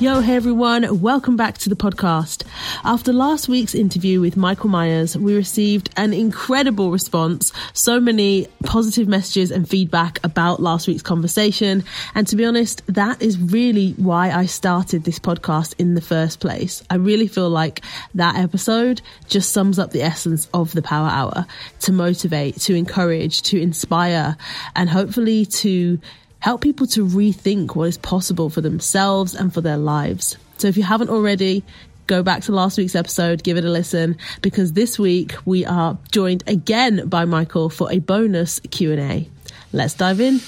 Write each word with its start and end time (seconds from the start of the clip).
Yo, 0.00 0.20
hey 0.20 0.34
everyone, 0.34 1.02
welcome 1.02 1.36
back 1.36 1.58
to 1.58 1.68
the 1.68 1.76
podcast. 1.76 2.44
After 2.84 3.12
last 3.12 3.50
week's 3.50 3.74
interview 3.74 4.18
with 4.18 4.34
Michael 4.34 4.70
Myers, 4.70 5.14
we 5.14 5.34
received 5.34 5.90
an 5.94 6.14
incredible 6.14 6.90
response, 6.90 7.52
so 7.74 8.00
many 8.00 8.46
positive 8.64 9.08
messages 9.08 9.50
and 9.50 9.68
feedback 9.68 10.18
about 10.24 10.58
last 10.58 10.88
week's 10.88 11.02
conversation. 11.02 11.84
And 12.14 12.26
to 12.28 12.36
be 12.36 12.46
honest, 12.46 12.82
that 12.86 13.20
is 13.20 13.38
really 13.38 13.92
why 13.98 14.30
I 14.30 14.46
started 14.46 15.04
this 15.04 15.18
podcast 15.18 15.74
in 15.78 15.96
the 15.96 16.00
first 16.00 16.40
place. 16.40 16.82
I 16.88 16.94
really 16.94 17.28
feel 17.28 17.50
like 17.50 17.82
that 18.14 18.36
episode 18.36 19.02
just 19.28 19.52
sums 19.52 19.78
up 19.78 19.90
the 19.90 20.00
essence 20.00 20.48
of 20.54 20.72
the 20.72 20.80
Power 20.80 21.10
Hour 21.10 21.44
to 21.80 21.92
motivate, 21.92 22.58
to 22.62 22.74
encourage, 22.74 23.42
to 23.42 23.60
inspire, 23.60 24.38
and 24.74 24.88
hopefully 24.88 25.44
to 25.44 26.00
help 26.40 26.62
people 26.62 26.86
to 26.86 27.06
rethink 27.06 27.76
what 27.76 27.84
is 27.84 27.98
possible 27.98 28.48
for 28.48 28.62
themselves 28.62 29.34
and 29.34 29.52
for 29.52 29.60
their 29.60 29.76
lives. 29.76 30.38
So 30.56 30.68
if 30.68 30.76
you 30.78 30.82
haven't 30.82 31.10
already, 31.10 31.62
go 32.06 32.22
back 32.22 32.42
to 32.44 32.52
last 32.52 32.78
week's 32.78 32.94
episode, 32.94 33.42
give 33.42 33.58
it 33.58 33.64
a 33.64 33.70
listen, 33.70 34.16
because 34.40 34.72
this 34.72 34.98
week 34.98 35.34
we 35.44 35.66
are 35.66 35.98
joined 36.10 36.42
again 36.46 37.06
by 37.08 37.26
Michael 37.26 37.68
for 37.68 37.92
a 37.92 37.98
bonus 37.98 38.58
Q&A. 38.70 39.28
Let's 39.74 39.92
dive 39.94 40.20
in. 40.20 40.40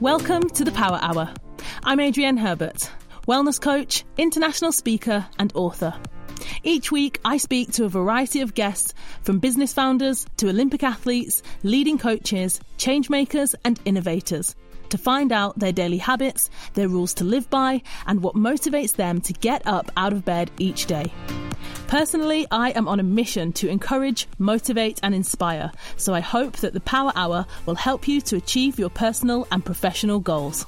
Welcome 0.00 0.50
to 0.50 0.64
the 0.64 0.72
Power 0.72 0.98
Hour. 1.00 1.32
I'm 1.84 2.00
Adrienne 2.00 2.36
Herbert, 2.36 2.90
wellness 3.28 3.60
coach, 3.60 4.04
international 4.18 4.72
speaker, 4.72 5.26
and 5.38 5.52
author. 5.54 5.94
Each 6.62 6.90
week, 6.92 7.20
I 7.24 7.36
speak 7.36 7.72
to 7.72 7.84
a 7.84 7.88
variety 7.88 8.40
of 8.40 8.54
guests 8.54 8.94
from 9.22 9.38
business 9.38 9.72
founders 9.72 10.26
to 10.38 10.48
Olympic 10.48 10.82
athletes, 10.82 11.42
leading 11.62 11.98
coaches, 11.98 12.60
changemakers, 12.78 13.54
and 13.64 13.80
innovators 13.84 14.54
to 14.90 14.98
find 14.98 15.32
out 15.32 15.58
their 15.58 15.72
daily 15.72 15.98
habits, 15.98 16.50
their 16.74 16.88
rules 16.88 17.14
to 17.14 17.24
live 17.24 17.48
by, 17.48 17.82
and 18.06 18.22
what 18.22 18.34
motivates 18.34 18.96
them 18.96 19.20
to 19.22 19.32
get 19.32 19.66
up 19.66 19.90
out 19.96 20.12
of 20.12 20.24
bed 20.24 20.50
each 20.58 20.86
day. 20.86 21.12
Personally, 21.86 22.46
I 22.50 22.70
am 22.70 22.86
on 22.86 23.00
a 23.00 23.04
mission 23.04 23.52
to 23.54 23.68
encourage, 23.68 24.28
motivate, 24.38 25.00
and 25.02 25.14
inspire, 25.14 25.72
so 25.96 26.14
I 26.14 26.20
hope 26.20 26.58
that 26.58 26.72
the 26.72 26.80
Power 26.80 27.12
Hour 27.16 27.46
will 27.66 27.74
help 27.74 28.06
you 28.06 28.20
to 28.22 28.36
achieve 28.36 28.78
your 28.78 28.90
personal 28.90 29.46
and 29.50 29.64
professional 29.64 30.20
goals. 30.20 30.66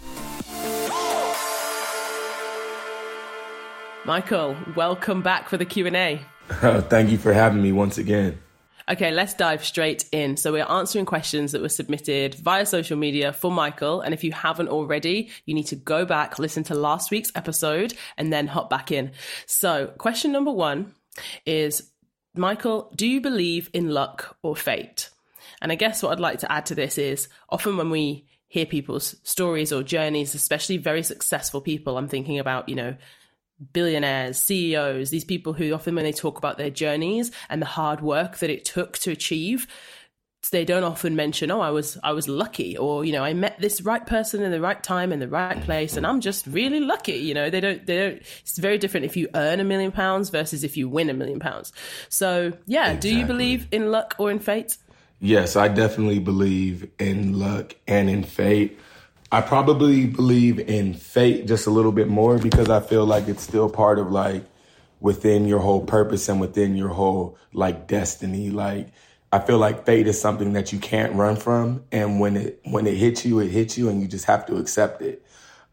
Michael, 4.04 4.56
welcome 4.74 5.22
back 5.22 5.48
for 5.48 5.56
the 5.56 5.64
Q&A. 5.64 6.20
Thank 6.50 7.10
you 7.10 7.18
for 7.18 7.32
having 7.32 7.62
me 7.62 7.70
once 7.70 7.98
again. 7.98 8.40
Okay, 8.90 9.12
let's 9.12 9.32
dive 9.32 9.64
straight 9.64 10.06
in. 10.10 10.36
So 10.36 10.50
we're 10.50 10.64
answering 10.64 11.04
questions 11.04 11.52
that 11.52 11.62
were 11.62 11.68
submitted 11.68 12.34
via 12.34 12.66
social 12.66 12.96
media 12.96 13.32
for 13.32 13.52
Michael. 13.52 14.00
And 14.00 14.12
if 14.12 14.24
you 14.24 14.32
haven't 14.32 14.70
already, 14.70 15.30
you 15.46 15.54
need 15.54 15.68
to 15.68 15.76
go 15.76 16.04
back, 16.04 16.40
listen 16.40 16.64
to 16.64 16.74
last 16.74 17.12
week's 17.12 17.30
episode, 17.36 17.94
and 18.18 18.32
then 18.32 18.48
hop 18.48 18.68
back 18.68 18.90
in. 18.90 19.12
So 19.46 19.92
question 19.98 20.32
number 20.32 20.50
one 20.50 20.94
is, 21.46 21.92
Michael, 22.34 22.92
do 22.96 23.06
you 23.06 23.20
believe 23.20 23.70
in 23.72 23.90
luck 23.90 24.36
or 24.42 24.56
fate? 24.56 25.10
And 25.60 25.70
I 25.70 25.76
guess 25.76 26.02
what 26.02 26.10
I'd 26.10 26.18
like 26.18 26.40
to 26.40 26.50
add 26.50 26.66
to 26.66 26.74
this 26.74 26.98
is 26.98 27.28
often 27.48 27.76
when 27.76 27.90
we 27.90 28.26
hear 28.48 28.66
people's 28.66 29.14
stories 29.22 29.72
or 29.72 29.84
journeys, 29.84 30.34
especially 30.34 30.76
very 30.76 31.04
successful 31.04 31.60
people, 31.60 31.96
I'm 31.96 32.08
thinking 32.08 32.40
about, 32.40 32.68
you 32.68 32.74
know, 32.74 32.96
billionaires, 33.72 34.38
CEOs, 34.38 35.10
these 35.10 35.24
people 35.24 35.52
who 35.52 35.72
often 35.72 35.94
when 35.94 36.04
they 36.04 36.12
talk 36.12 36.38
about 36.38 36.58
their 36.58 36.70
journeys 36.70 37.30
and 37.48 37.60
the 37.60 37.66
hard 37.66 38.00
work 38.00 38.38
that 38.38 38.50
it 38.50 38.64
took 38.64 38.98
to 38.98 39.10
achieve, 39.10 39.66
they 40.50 40.64
don't 40.64 40.84
often 40.84 41.14
mention, 41.16 41.50
oh, 41.50 41.60
I 41.60 41.70
was 41.70 41.98
I 42.02 42.12
was 42.12 42.28
lucky, 42.28 42.76
or 42.76 43.04
you 43.04 43.12
know, 43.12 43.22
I 43.22 43.32
met 43.32 43.58
this 43.58 43.80
right 43.80 44.04
person 44.04 44.42
in 44.42 44.50
the 44.50 44.60
right 44.60 44.82
time 44.82 45.12
in 45.12 45.20
the 45.20 45.28
right 45.28 45.60
place, 45.62 45.96
and 45.96 46.06
I'm 46.06 46.20
just 46.20 46.46
really 46.46 46.80
lucky. 46.80 47.14
You 47.14 47.34
know, 47.34 47.48
they 47.48 47.60
don't 47.60 47.86
they 47.86 47.96
don't. 47.96 48.22
It's 48.40 48.58
very 48.58 48.78
different 48.78 49.06
if 49.06 49.16
you 49.16 49.28
earn 49.34 49.60
a 49.60 49.64
million 49.64 49.92
pounds 49.92 50.30
versus 50.30 50.64
if 50.64 50.76
you 50.76 50.88
win 50.88 51.10
a 51.10 51.14
million 51.14 51.38
pounds. 51.38 51.72
So 52.08 52.52
yeah, 52.66 52.88
exactly. 52.88 53.10
do 53.10 53.16
you 53.16 53.26
believe 53.26 53.68
in 53.70 53.90
luck 53.90 54.16
or 54.18 54.30
in 54.30 54.40
fate? 54.40 54.76
Yes, 55.20 55.54
I 55.54 55.68
definitely 55.68 56.18
believe 56.18 56.90
in 56.98 57.38
luck 57.38 57.76
and 57.86 58.10
in 58.10 58.24
fate. 58.24 58.78
I 59.34 59.40
probably 59.40 60.06
believe 60.06 60.58
in 60.60 60.92
fate 60.92 61.46
just 61.46 61.66
a 61.66 61.70
little 61.70 61.90
bit 61.90 62.06
more 62.06 62.36
because 62.36 62.68
I 62.68 62.80
feel 62.80 63.06
like 63.06 63.28
it's 63.28 63.42
still 63.42 63.70
part 63.70 63.98
of 63.98 64.12
like 64.12 64.44
within 65.00 65.46
your 65.46 65.60
whole 65.60 65.86
purpose 65.86 66.28
and 66.28 66.38
within 66.38 66.76
your 66.76 66.90
whole 66.90 67.38
like 67.54 67.86
destiny. 67.86 68.50
Like 68.50 68.88
I 69.32 69.38
feel 69.38 69.56
like 69.56 69.86
fate 69.86 70.06
is 70.06 70.20
something 70.20 70.52
that 70.52 70.74
you 70.74 70.78
can't 70.78 71.14
run 71.14 71.36
from 71.36 71.82
and 71.90 72.20
when 72.20 72.36
it 72.36 72.60
when 72.64 72.86
it 72.86 72.98
hits 72.98 73.24
you, 73.24 73.40
it 73.40 73.48
hits 73.48 73.78
you 73.78 73.88
and 73.88 74.02
you 74.02 74.06
just 74.06 74.26
have 74.26 74.44
to 74.48 74.56
accept 74.56 75.00
it. 75.00 75.24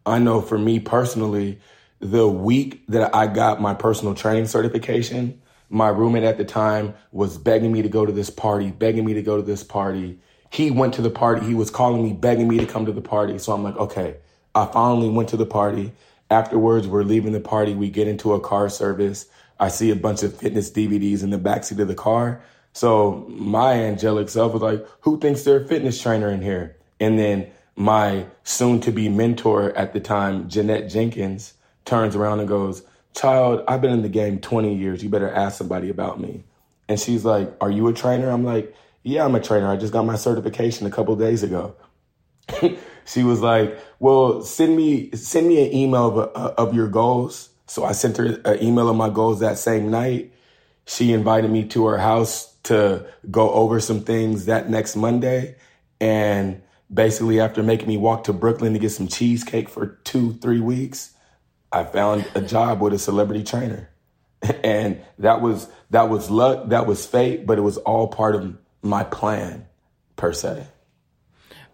I 0.05 0.19
know 0.19 0.39
for 0.39 0.57
me 0.57 0.79
personally, 0.79 1.59
the 1.99 2.29
week 2.29 2.85
that 2.87 3.13
I 3.13 3.27
got 3.27 3.59
my 3.59 3.73
personal 3.73 4.15
training 4.15 4.45
certification, 4.45 5.41
my 5.69 5.89
roommate 5.89 6.23
at 6.23 6.37
the 6.37 6.45
time 6.45 6.93
was 7.11 7.37
begging 7.37 7.73
me 7.73 7.81
to 7.81 7.89
go 7.89 8.05
to 8.05 8.13
this 8.13 8.29
party, 8.29 8.71
begging 8.71 9.03
me 9.03 9.15
to 9.15 9.21
go 9.21 9.35
to 9.35 9.43
this 9.43 9.65
party 9.65 10.21
he 10.49 10.71
went 10.71 10.93
to 10.95 11.01
the 11.01 11.09
party. 11.09 11.45
He 11.45 11.53
was 11.53 11.69
calling 11.69 12.03
me, 12.03 12.13
begging 12.13 12.47
me 12.47 12.57
to 12.57 12.65
come 12.65 12.85
to 12.85 12.91
the 12.91 13.01
party. 13.01 13.37
So 13.37 13.53
I'm 13.53 13.63
like, 13.63 13.77
okay. 13.77 14.17
I 14.55 14.65
finally 14.65 15.09
went 15.09 15.29
to 15.29 15.37
the 15.37 15.45
party. 15.45 15.91
Afterwards, 16.29 16.87
we're 16.87 17.03
leaving 17.03 17.33
the 17.33 17.39
party. 17.39 17.73
We 17.73 17.89
get 17.89 18.07
into 18.07 18.33
a 18.33 18.39
car 18.39 18.69
service. 18.69 19.27
I 19.59 19.69
see 19.69 19.91
a 19.91 19.95
bunch 19.95 20.23
of 20.23 20.35
fitness 20.35 20.71
DVDs 20.71 21.23
in 21.23 21.29
the 21.29 21.37
backseat 21.37 21.79
of 21.79 21.87
the 21.87 21.95
car. 21.95 22.41
So 22.73 23.25
my 23.29 23.73
angelic 23.73 24.29
self 24.29 24.53
was 24.53 24.61
like, 24.61 24.85
who 25.01 25.19
thinks 25.19 25.43
they're 25.43 25.63
a 25.63 25.67
fitness 25.67 26.01
trainer 26.01 26.29
in 26.29 26.41
here? 26.41 26.77
And 26.99 27.17
then 27.17 27.49
my 27.75 28.25
soon 28.43 28.79
to 28.81 28.91
be 28.91 29.09
mentor 29.09 29.75
at 29.75 29.93
the 29.93 29.99
time, 29.99 30.49
Jeanette 30.49 30.89
Jenkins, 30.89 31.53
turns 31.85 32.15
around 32.15 32.39
and 32.39 32.49
goes, 32.49 32.83
Child, 33.15 33.63
I've 33.67 33.81
been 33.81 33.91
in 33.91 34.01
the 34.01 34.09
game 34.09 34.39
20 34.39 34.75
years. 34.75 35.03
You 35.03 35.09
better 35.09 35.31
ask 35.31 35.57
somebody 35.57 35.89
about 35.89 36.19
me. 36.19 36.43
And 36.87 36.99
she's 36.99 37.25
like, 37.25 37.51
Are 37.59 37.71
you 37.71 37.87
a 37.87 37.93
trainer? 37.93 38.29
I'm 38.29 38.43
like, 38.43 38.75
yeah, 39.09 39.25
I'm 39.25 39.35
a 39.35 39.39
trainer. 39.39 39.67
I 39.67 39.75
just 39.75 39.91
got 39.91 40.05
my 40.05 40.15
certification 40.15 40.85
a 40.85 40.91
couple 40.91 41.15
days 41.15 41.43
ago. 41.43 41.75
she 43.05 43.23
was 43.23 43.41
like, 43.41 43.77
well, 43.99 44.41
send 44.41 44.75
me, 44.75 45.11
send 45.15 45.47
me 45.47 45.65
an 45.65 45.73
email 45.75 46.19
of, 46.19 46.31
uh, 46.35 46.53
of 46.57 46.73
your 46.73 46.87
goals. 46.87 47.49
So 47.65 47.83
I 47.83 47.91
sent 47.91 48.17
her 48.17 48.39
an 48.45 48.63
email 48.63 48.89
of 48.89 48.95
my 48.95 49.09
goals 49.09 49.39
that 49.39 49.57
same 49.57 49.89
night. 49.89 50.33
She 50.85 51.11
invited 51.11 51.51
me 51.51 51.65
to 51.69 51.85
her 51.87 51.97
house 51.97 52.55
to 52.63 53.05
go 53.29 53.51
over 53.51 53.79
some 53.79 54.01
things 54.01 54.45
that 54.45 54.69
next 54.69 54.95
Monday. 54.95 55.55
And 55.99 56.61
basically 56.91 57.39
after 57.39 57.63
making 57.63 57.87
me 57.87 57.97
walk 57.97 58.25
to 58.25 58.33
Brooklyn 58.33 58.73
to 58.73 58.79
get 58.79 58.91
some 58.91 59.07
cheesecake 59.07 59.69
for 59.69 59.99
two, 60.03 60.33
three 60.33 60.59
weeks, 60.59 61.11
I 61.71 61.83
found 61.83 62.25
a 62.35 62.41
job 62.41 62.81
with 62.81 62.93
a 62.93 62.99
celebrity 62.99 63.43
trainer. 63.43 63.89
And 64.63 65.01
that 65.17 65.41
was, 65.41 65.67
that 65.89 66.09
was 66.09 66.29
luck. 66.29 66.69
That 66.69 66.87
was 66.87 67.05
fate, 67.05 67.45
but 67.45 67.57
it 67.57 67.61
was 67.61 67.77
all 67.77 68.07
part 68.07 68.35
of 68.35 68.57
my 68.81 69.03
plan 69.03 69.65
per 70.15 70.33
se. 70.33 70.65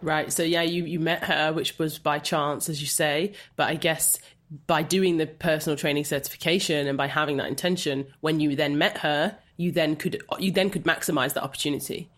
Right. 0.02 0.32
So 0.32 0.44
yeah, 0.44 0.62
you 0.62 0.86
you 0.86 1.00
met 1.00 1.24
her, 1.24 1.54
which 1.54 1.80
was 1.80 1.98
by 1.98 2.20
chance, 2.20 2.70
as 2.70 2.82
you 2.82 2.88
say. 2.88 3.34
But 3.56 3.70
I 3.70 3.76
guess 3.76 4.20
by 4.68 4.84
doing 4.84 5.18
the 5.18 5.26
personal 5.26 5.78
training 5.78 6.06
certification 6.06 6.88
and 6.88 6.98
by 6.98 7.08
having 7.08 7.38
that 7.38 7.48
intention, 7.48 8.08
when 8.22 8.40
you 8.40 8.56
then 8.56 8.78
met 8.78 9.00
her, 9.00 9.38
you 9.58 9.72
then 9.72 9.96
could 9.96 10.22
you 10.40 10.52
then 10.52 10.70
could 10.70 10.84
maximize 10.84 11.34
the 11.34 11.44
opportunity. 11.44 12.10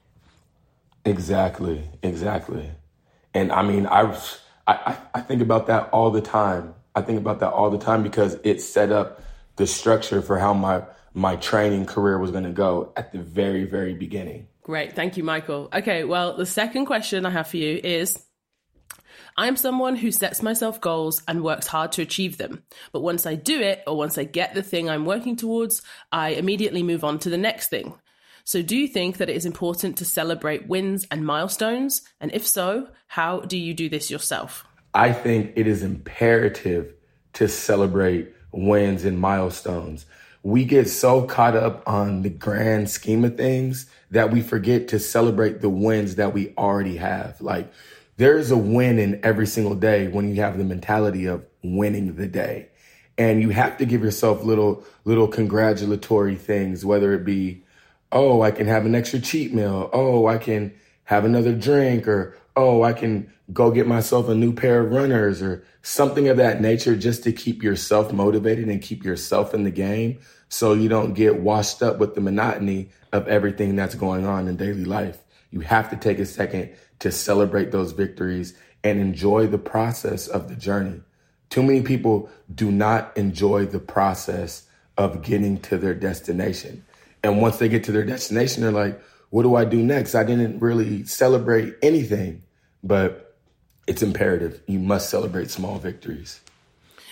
Exactly. 1.05 1.89
Exactly. 2.03 2.69
And 3.33 3.51
I 3.51 3.61
mean, 3.61 3.87
I 3.87 4.17
I 4.65 4.97
I 5.13 5.21
think 5.21 5.41
about 5.41 5.67
that 5.67 5.89
all 5.91 6.11
the 6.11 6.21
time. 6.21 6.73
I 6.95 7.01
think 7.01 7.19
about 7.19 7.39
that 7.39 7.53
all 7.53 7.69
the 7.69 7.77
time 7.77 8.03
because 8.03 8.37
it 8.43 8.59
set 8.61 8.91
up 8.91 9.21
the 9.55 9.67
structure 9.67 10.21
for 10.21 10.37
how 10.37 10.53
my 10.53 10.83
my 11.13 11.35
training 11.37 11.85
career 11.85 12.17
was 12.17 12.31
going 12.31 12.43
to 12.43 12.51
go 12.51 12.91
at 12.97 13.11
the 13.11 13.19
very 13.19 13.63
very 13.63 13.93
beginning. 13.93 14.47
Great. 14.67 14.97
Thank 14.97 15.15
you, 15.15 15.23
Michael. 15.23 15.69
Okay. 15.73 16.03
Well, 16.03 16.35
the 16.35 16.45
second 16.45 16.87
question 16.87 17.25
I 17.25 17.29
have 17.29 17.47
for 17.47 17.55
you 17.55 17.79
is 17.81 18.21
I 19.37 19.47
am 19.47 19.55
someone 19.55 19.95
who 19.95 20.11
sets 20.11 20.43
myself 20.43 20.81
goals 20.81 21.23
and 21.25 21.41
works 21.41 21.67
hard 21.67 21.93
to 21.93 22.01
achieve 22.01 22.37
them. 22.37 22.63
But 22.91 22.99
once 22.99 23.25
I 23.25 23.35
do 23.35 23.61
it, 23.61 23.81
or 23.87 23.95
once 23.95 24.17
I 24.17 24.25
get 24.25 24.53
the 24.53 24.61
thing 24.61 24.89
I'm 24.89 25.05
working 25.05 25.37
towards, 25.37 25.81
I 26.11 26.31
immediately 26.31 26.83
move 26.83 27.05
on 27.05 27.17
to 27.19 27.29
the 27.29 27.37
next 27.37 27.69
thing. 27.69 27.93
So, 28.43 28.61
do 28.61 28.75
you 28.75 28.89
think 28.89 29.17
that 29.17 29.29
it 29.29 29.37
is 29.37 29.45
important 29.45 29.99
to 29.99 30.05
celebrate 30.05 30.67
wins 30.67 31.07
and 31.09 31.25
milestones? 31.25 32.01
And 32.19 32.33
if 32.33 32.45
so, 32.45 32.89
how 33.07 33.39
do 33.39 33.57
you 33.57 33.73
do 33.73 33.87
this 33.87 34.11
yourself? 34.11 34.65
I 34.93 35.13
think 35.13 35.53
it 35.55 35.65
is 35.65 35.81
imperative 35.81 36.93
to 37.33 37.47
celebrate 37.47 38.33
wins 38.51 39.05
and 39.05 39.17
milestones 39.17 40.05
we 40.47 40.63
get 40.63 40.87
so 40.87 41.23
caught 41.23 41.57
up 41.57 41.83
on 41.85 42.21
the 42.21 42.29
grand 42.29 42.89
scheme 42.89 43.25
of 43.25 43.35
things 43.35 43.85
that 44.11 44.31
we 44.31 44.39
forget 44.39 44.87
to 44.87 44.97
celebrate 44.97 45.59
the 45.59 45.67
wins 45.67 46.15
that 46.15 46.33
we 46.33 46.53
already 46.57 46.95
have. 46.95 47.41
Like 47.41 47.69
there's 48.15 48.49
a 48.49 48.55
win 48.55 48.97
in 48.97 49.19
every 49.23 49.45
single 49.45 49.75
day 49.75 50.07
when 50.07 50.33
you 50.33 50.41
have 50.41 50.57
the 50.57 50.63
mentality 50.63 51.25
of 51.25 51.45
winning 51.63 52.15
the 52.15 52.27
day. 52.27 52.69
And 53.17 53.41
you 53.41 53.49
have 53.49 53.75
to 53.79 53.85
give 53.85 54.01
yourself 54.01 54.41
little, 54.41 54.85
little 55.03 55.27
congratulatory 55.27 56.37
things, 56.37 56.85
whether 56.85 57.13
it 57.13 57.25
be, 57.25 57.65
oh, 58.13 58.41
I 58.41 58.51
can 58.51 58.67
have 58.67 58.85
an 58.85 58.95
extra 58.95 59.19
cheat 59.19 59.53
meal. 59.53 59.89
Oh, 59.91 60.27
I 60.27 60.37
can 60.37 60.73
have 61.03 61.25
another 61.25 61.53
drink 61.53 62.07
or, 62.07 62.37
oh, 62.57 62.83
I 62.83 62.91
can 62.91 63.31
go 63.53 63.71
get 63.71 63.87
myself 63.87 64.27
a 64.27 64.35
new 64.35 64.51
pair 64.51 64.81
of 64.81 64.91
runners 64.91 65.41
or 65.41 65.63
something 65.83 66.27
of 66.27 66.37
that 66.37 66.59
nature 66.59 66.95
just 66.95 67.23
to 67.23 67.31
keep 67.31 67.63
yourself 67.63 68.11
motivated 68.11 68.67
and 68.67 68.81
keep 68.81 69.05
yourself 69.05 69.53
in 69.53 69.63
the 69.63 69.71
game 69.71 70.19
so 70.49 70.73
you 70.73 70.89
don't 70.89 71.13
get 71.13 71.39
washed 71.39 71.81
up 71.81 71.99
with 71.99 72.15
the 72.15 72.21
monotony 72.21 72.89
of 73.13 73.27
everything 73.27 73.75
that's 73.75 73.95
going 73.95 74.25
on 74.25 74.47
in 74.47 74.57
daily 74.57 74.83
life. 74.83 75.19
You 75.51 75.61
have 75.61 75.89
to 75.91 75.95
take 75.95 76.19
a 76.19 76.25
second 76.25 76.73
to 76.99 77.11
celebrate 77.11 77.71
those 77.71 77.91
victories 77.91 78.53
and 78.83 78.99
enjoy 78.99 79.47
the 79.47 79.57
process 79.57 80.27
of 80.27 80.49
the 80.49 80.55
journey. 80.55 81.01
Too 81.49 81.63
many 81.63 81.81
people 81.81 82.29
do 82.53 82.71
not 82.71 83.15
enjoy 83.15 83.65
the 83.65 83.79
process 83.79 84.67
of 84.97 85.21
getting 85.21 85.59
to 85.61 85.77
their 85.77 85.93
destination. 85.93 86.83
And 87.23 87.41
once 87.41 87.57
they 87.57 87.69
get 87.69 87.83
to 87.85 87.91
their 87.91 88.05
destination, 88.05 88.63
they're 88.63 88.71
like, 88.71 88.99
what 89.29 89.43
do 89.43 89.55
I 89.55 89.65
do 89.65 89.81
next? 89.83 90.15
I 90.15 90.23
didn't 90.23 90.59
really 90.59 91.03
celebrate 91.05 91.75
anything, 91.81 92.43
but 92.83 93.35
it's 93.87 94.01
imperative. 94.01 94.61
You 94.67 94.79
must 94.79 95.09
celebrate 95.09 95.49
small 95.49 95.79
victories. 95.79 96.41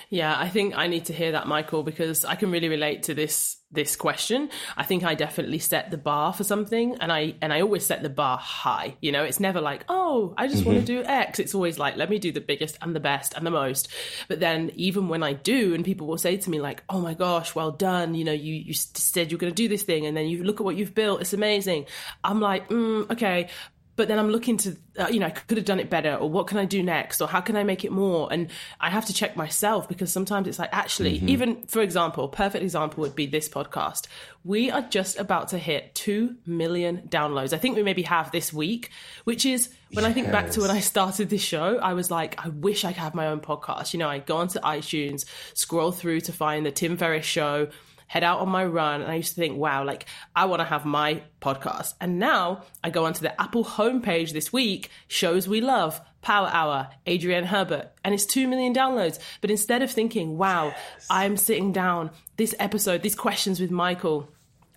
Yeah, 0.09 0.35
I 0.37 0.49
think 0.49 0.77
I 0.77 0.87
need 0.87 1.05
to 1.05 1.13
hear 1.13 1.31
that, 1.31 1.47
Michael, 1.47 1.83
because 1.83 2.25
I 2.25 2.35
can 2.35 2.51
really 2.51 2.69
relate 2.69 3.03
to 3.03 3.13
this 3.13 3.57
this 3.71 3.95
question. 3.95 4.49
I 4.77 4.83
think 4.83 5.03
I 5.03 5.15
definitely 5.15 5.59
set 5.59 5.91
the 5.91 5.97
bar 5.97 6.31
for 6.31 6.43
something, 6.43 6.97
and 7.01 7.11
I 7.11 7.35
and 7.41 7.51
I 7.51 7.61
always 7.61 7.85
set 7.85 8.03
the 8.03 8.09
bar 8.09 8.37
high. 8.37 8.95
You 9.01 9.11
know, 9.11 9.23
it's 9.23 9.39
never 9.39 9.61
like, 9.61 9.83
oh, 9.89 10.33
I 10.37 10.47
just 10.47 10.59
mm-hmm. 10.59 10.73
want 10.73 10.85
to 10.85 10.85
do 10.85 11.03
X. 11.03 11.39
It's 11.39 11.55
always 11.55 11.79
like, 11.79 11.97
let 11.97 12.09
me 12.09 12.19
do 12.19 12.31
the 12.31 12.41
biggest 12.41 12.77
and 12.81 12.95
the 12.95 12.99
best 12.99 13.33
and 13.35 13.45
the 13.45 13.51
most. 13.51 13.87
But 14.27 14.39
then 14.39 14.71
even 14.75 15.09
when 15.09 15.23
I 15.23 15.33
do, 15.33 15.73
and 15.73 15.83
people 15.83 16.07
will 16.07 16.17
say 16.17 16.37
to 16.37 16.49
me 16.49 16.61
like, 16.61 16.83
oh 16.87 17.01
my 17.01 17.15
gosh, 17.15 17.55
well 17.55 17.71
done. 17.71 18.13
You 18.13 18.25
know, 18.25 18.31
you 18.31 18.53
you 18.53 18.73
said 18.73 19.31
you're 19.31 19.39
going 19.39 19.51
to 19.51 19.55
do 19.55 19.67
this 19.67 19.83
thing, 19.83 20.05
and 20.05 20.15
then 20.15 20.27
you 20.27 20.43
look 20.43 20.59
at 20.61 20.65
what 20.65 20.75
you've 20.75 20.95
built. 20.95 21.21
It's 21.21 21.33
amazing. 21.33 21.87
I'm 22.23 22.39
like, 22.39 22.69
mm, 22.69 23.09
okay, 23.11 23.49
but 23.95 24.07
then 24.07 24.19
I'm 24.19 24.29
looking 24.29 24.57
to, 24.57 24.75
uh, 24.97 25.07
you 25.07 25.19
know, 25.19 25.27
I 25.27 25.29
could 25.29 25.57
have 25.57 25.65
done 25.65 25.79
it 25.79 25.89
better, 25.89 26.15
or 26.15 26.29
what 26.29 26.47
can 26.47 26.57
I 26.57 26.65
do 26.65 26.83
next, 26.83 27.21
or 27.21 27.27
how 27.27 27.41
can 27.41 27.55
I 27.55 27.63
make 27.63 27.85
it 27.85 27.91
more? 27.91 28.31
And 28.31 28.49
I 28.79 28.89
have 28.89 29.05
to 29.05 29.13
check 29.13 29.35
myself 29.35 29.87
because 29.87 30.11
sometimes 30.11 30.47
it's 30.47 30.59
like, 30.59 30.69
actually, 30.71 31.17
mm-hmm. 31.17 31.29
even 31.29 31.63
for 31.63 31.81
example, 31.81 32.27
perfect 32.27 32.63
example 32.63 33.01
would 33.01 33.15
be 33.15 33.25
this 33.25 33.47
podcast. 33.47 34.07
We 34.43 34.69
are 34.69 34.81
just 34.81 35.17
about 35.17 35.49
to 35.49 35.57
hit 35.57 35.95
2 35.95 36.35
million 36.45 37.07
downloads. 37.09 37.53
I 37.53 37.57
think 37.57 37.75
we 37.75 37.83
maybe 37.83 38.03
have 38.03 38.31
this 38.31 38.51
week, 38.51 38.91
which 39.23 39.45
is 39.45 39.69
when 39.91 40.03
yes. 40.03 40.11
I 40.11 40.13
think 40.13 40.31
back 40.31 40.51
to 40.51 40.61
when 40.61 40.71
I 40.71 40.81
started 40.81 41.29
this 41.29 41.41
show, 41.41 41.77
I 41.77 41.93
was 41.93 42.11
like, 42.11 42.43
I 42.43 42.49
wish 42.49 42.83
I 42.83 42.91
could 42.91 43.01
have 43.01 43.15
my 43.15 43.27
own 43.27 43.39
podcast. 43.39 43.93
You 43.93 43.99
know, 43.99 44.09
I 44.09 44.19
go 44.19 44.37
onto 44.37 44.59
iTunes, 44.59 45.25
scroll 45.53 45.91
through 45.91 46.21
to 46.21 46.33
find 46.33 46.65
the 46.65 46.71
Tim 46.71 46.97
Ferriss 46.97 47.25
show 47.25 47.69
head 48.07 48.23
out 48.23 48.39
on 48.39 48.49
my 48.49 48.65
run. 48.65 49.01
And 49.01 49.11
I 49.11 49.15
used 49.15 49.35
to 49.35 49.41
think, 49.41 49.57
wow, 49.57 49.83
like 49.83 50.05
I 50.35 50.45
want 50.45 50.59
to 50.59 50.65
have 50.65 50.85
my 50.85 51.23
podcast. 51.41 51.93
And 51.99 52.19
now 52.19 52.63
I 52.83 52.89
go 52.89 53.05
onto 53.05 53.21
the 53.21 53.39
Apple 53.41 53.65
homepage 53.65 54.31
this 54.31 54.53
week, 54.53 54.89
shows 55.07 55.47
we 55.47 55.61
love, 55.61 56.01
Power 56.21 56.49
Hour, 56.51 56.89
Adrienne 57.07 57.45
Herbert, 57.45 57.91
and 58.03 58.13
it's 58.13 58.25
2 58.25 58.47
million 58.47 58.73
downloads. 58.73 59.19
But 59.41 59.51
instead 59.51 59.81
of 59.81 59.91
thinking, 59.91 60.37
wow, 60.37 60.67
yes. 60.67 61.07
I'm 61.09 61.37
sitting 61.37 61.71
down, 61.71 62.11
this 62.37 62.55
episode, 62.59 63.01
these 63.01 63.15
questions 63.15 63.59
with 63.59 63.71
Michael, 63.71 64.29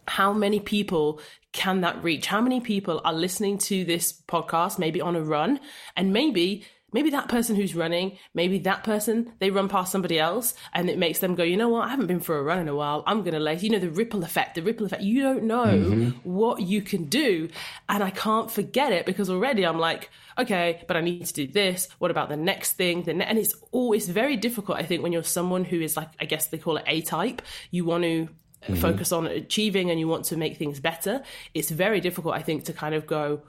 how 0.06 0.32
many 0.32 0.60
people 0.60 1.20
can 1.52 1.80
that 1.82 2.02
reach? 2.02 2.26
How 2.26 2.40
many 2.40 2.60
people 2.60 3.00
are 3.04 3.12
listening 3.12 3.58
to 3.58 3.84
this 3.84 4.12
podcast, 4.12 4.78
maybe 4.78 5.00
on 5.00 5.16
a 5.16 5.22
run, 5.22 5.60
and 5.96 6.12
maybe 6.12 6.64
maybe 6.92 7.10
that 7.10 7.28
person 7.28 7.54
who's 7.54 7.74
running, 7.74 8.18
maybe 8.34 8.58
that 8.60 8.84
person, 8.84 9.32
they 9.40 9.50
run 9.50 9.68
past 9.68 9.92
somebody 9.92 10.18
else 10.18 10.54
and 10.72 10.88
it 10.88 10.98
makes 10.98 11.18
them 11.18 11.34
go, 11.34 11.42
you 11.42 11.56
know 11.56 11.68
what, 11.68 11.86
I 11.86 11.90
haven't 11.90 12.06
been 12.06 12.20
for 12.20 12.38
a 12.38 12.42
run 12.42 12.58
in 12.58 12.68
a 12.68 12.74
while. 12.74 13.02
I'm 13.06 13.22
going 13.22 13.34
to 13.34 13.40
let, 13.40 13.62
you 13.62 13.70
know, 13.70 13.78
the 13.78 13.90
ripple 13.90 14.24
effect, 14.24 14.54
the 14.54 14.62
ripple 14.62 14.86
effect. 14.86 15.02
You 15.02 15.22
don't 15.22 15.44
know 15.44 15.66
mm-hmm. 15.66 16.10
what 16.28 16.62
you 16.62 16.80
can 16.82 17.04
do. 17.04 17.48
And 17.88 18.02
I 18.02 18.10
can't 18.10 18.50
forget 18.50 18.92
it 18.92 19.06
because 19.06 19.28
already 19.28 19.66
I'm 19.66 19.78
like, 19.78 20.10
okay, 20.38 20.82
but 20.88 20.96
I 20.96 21.00
need 21.00 21.26
to 21.26 21.34
do 21.34 21.46
this. 21.46 21.88
What 21.98 22.10
about 22.10 22.28
the 22.28 22.36
next 22.36 22.74
thing? 22.74 23.02
The 23.02 23.14
ne-? 23.14 23.24
And 23.24 23.38
it's 23.38 23.54
always 23.70 24.08
very 24.08 24.36
difficult, 24.36 24.78
I 24.78 24.84
think, 24.84 25.02
when 25.02 25.12
you're 25.12 25.22
someone 25.22 25.64
who 25.64 25.80
is 25.80 25.96
like, 25.96 26.08
I 26.20 26.24
guess 26.24 26.46
they 26.46 26.58
call 26.58 26.78
it 26.78 26.84
A 26.86 27.02
type. 27.02 27.42
You 27.70 27.84
want 27.84 28.04
to 28.04 28.28
mm-hmm. 28.62 28.74
focus 28.76 29.12
on 29.12 29.26
achieving 29.26 29.90
and 29.90 30.00
you 30.00 30.08
want 30.08 30.26
to 30.26 30.36
make 30.36 30.56
things 30.56 30.80
better. 30.80 31.22
It's 31.52 31.70
very 31.70 32.00
difficult, 32.00 32.34
I 32.34 32.42
think, 32.42 32.64
to 32.64 32.72
kind 32.72 32.94
of 32.94 33.06
go, 33.06 33.42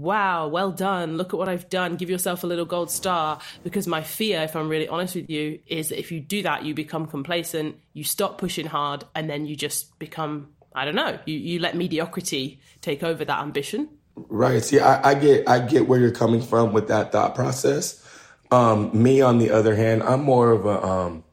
wow, 0.00 0.48
well 0.48 0.70
done, 0.70 1.16
look 1.16 1.32
at 1.32 1.38
what 1.38 1.48
I've 1.48 1.68
done, 1.68 1.96
give 1.96 2.10
yourself 2.10 2.44
a 2.44 2.46
little 2.46 2.64
gold 2.64 2.90
star. 2.90 3.38
Because 3.62 3.86
my 3.86 4.02
fear, 4.02 4.42
if 4.42 4.54
I'm 4.54 4.68
really 4.68 4.88
honest 4.88 5.14
with 5.14 5.30
you, 5.30 5.60
is 5.66 5.88
that 5.88 5.98
if 5.98 6.12
you 6.12 6.20
do 6.20 6.42
that, 6.42 6.64
you 6.64 6.74
become 6.74 7.06
complacent, 7.06 7.76
you 7.92 8.04
stop 8.04 8.38
pushing 8.38 8.66
hard, 8.66 9.04
and 9.14 9.28
then 9.28 9.46
you 9.46 9.56
just 9.56 9.98
become, 9.98 10.48
I 10.74 10.84
don't 10.84 10.94
know, 10.94 11.18
you, 11.24 11.36
you 11.36 11.58
let 11.58 11.76
mediocrity 11.76 12.60
take 12.80 13.02
over 13.02 13.24
that 13.24 13.40
ambition. 13.40 13.88
Right. 14.16 14.62
See, 14.62 14.80
I, 14.80 15.10
I 15.10 15.14
get 15.14 15.46
I 15.48 15.58
get 15.58 15.86
where 15.88 16.00
you're 16.00 16.10
coming 16.10 16.40
from 16.40 16.72
with 16.72 16.88
that 16.88 17.12
thought 17.12 17.34
process. 17.34 18.02
Um, 18.50 18.90
me, 19.02 19.20
on 19.20 19.38
the 19.38 19.50
other 19.50 19.74
hand, 19.74 20.02
I'm 20.02 20.22
more 20.22 20.52
of 20.52 20.64
a 20.64 20.82
um, 20.82 21.24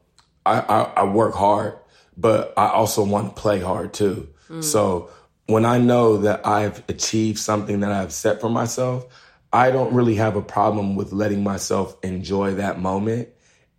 I, 0.46 0.60
I, 0.60 0.82
I 0.98 1.04
work 1.06 1.34
hard, 1.34 1.78
but 2.18 2.54
I 2.58 2.68
also 2.68 3.06
want 3.06 3.36
to 3.36 3.42
play 3.42 3.62
hard 3.62 3.94
too. 3.94 4.28
Mm. 4.50 4.64
So 4.64 5.10
when 5.48 5.66
I 5.66 5.78
know 5.78 6.18
that 6.18 6.46
I've 6.46 6.84
achieved 6.90 7.40
something 7.40 7.82
that 7.82 7.92
I've 7.92 8.14
set 8.14 8.40
for 8.40 8.50
myself, 8.50 9.06
I 9.52 9.72
don't 9.72 9.94
really 9.94 10.16
have 10.16 10.36
a 10.36 10.42
problem 10.42 10.96
with 10.96 11.12
letting 11.12 11.44
myself 11.44 11.96
enjoy 12.04 12.56
that 12.56 12.80
moment 12.80 13.30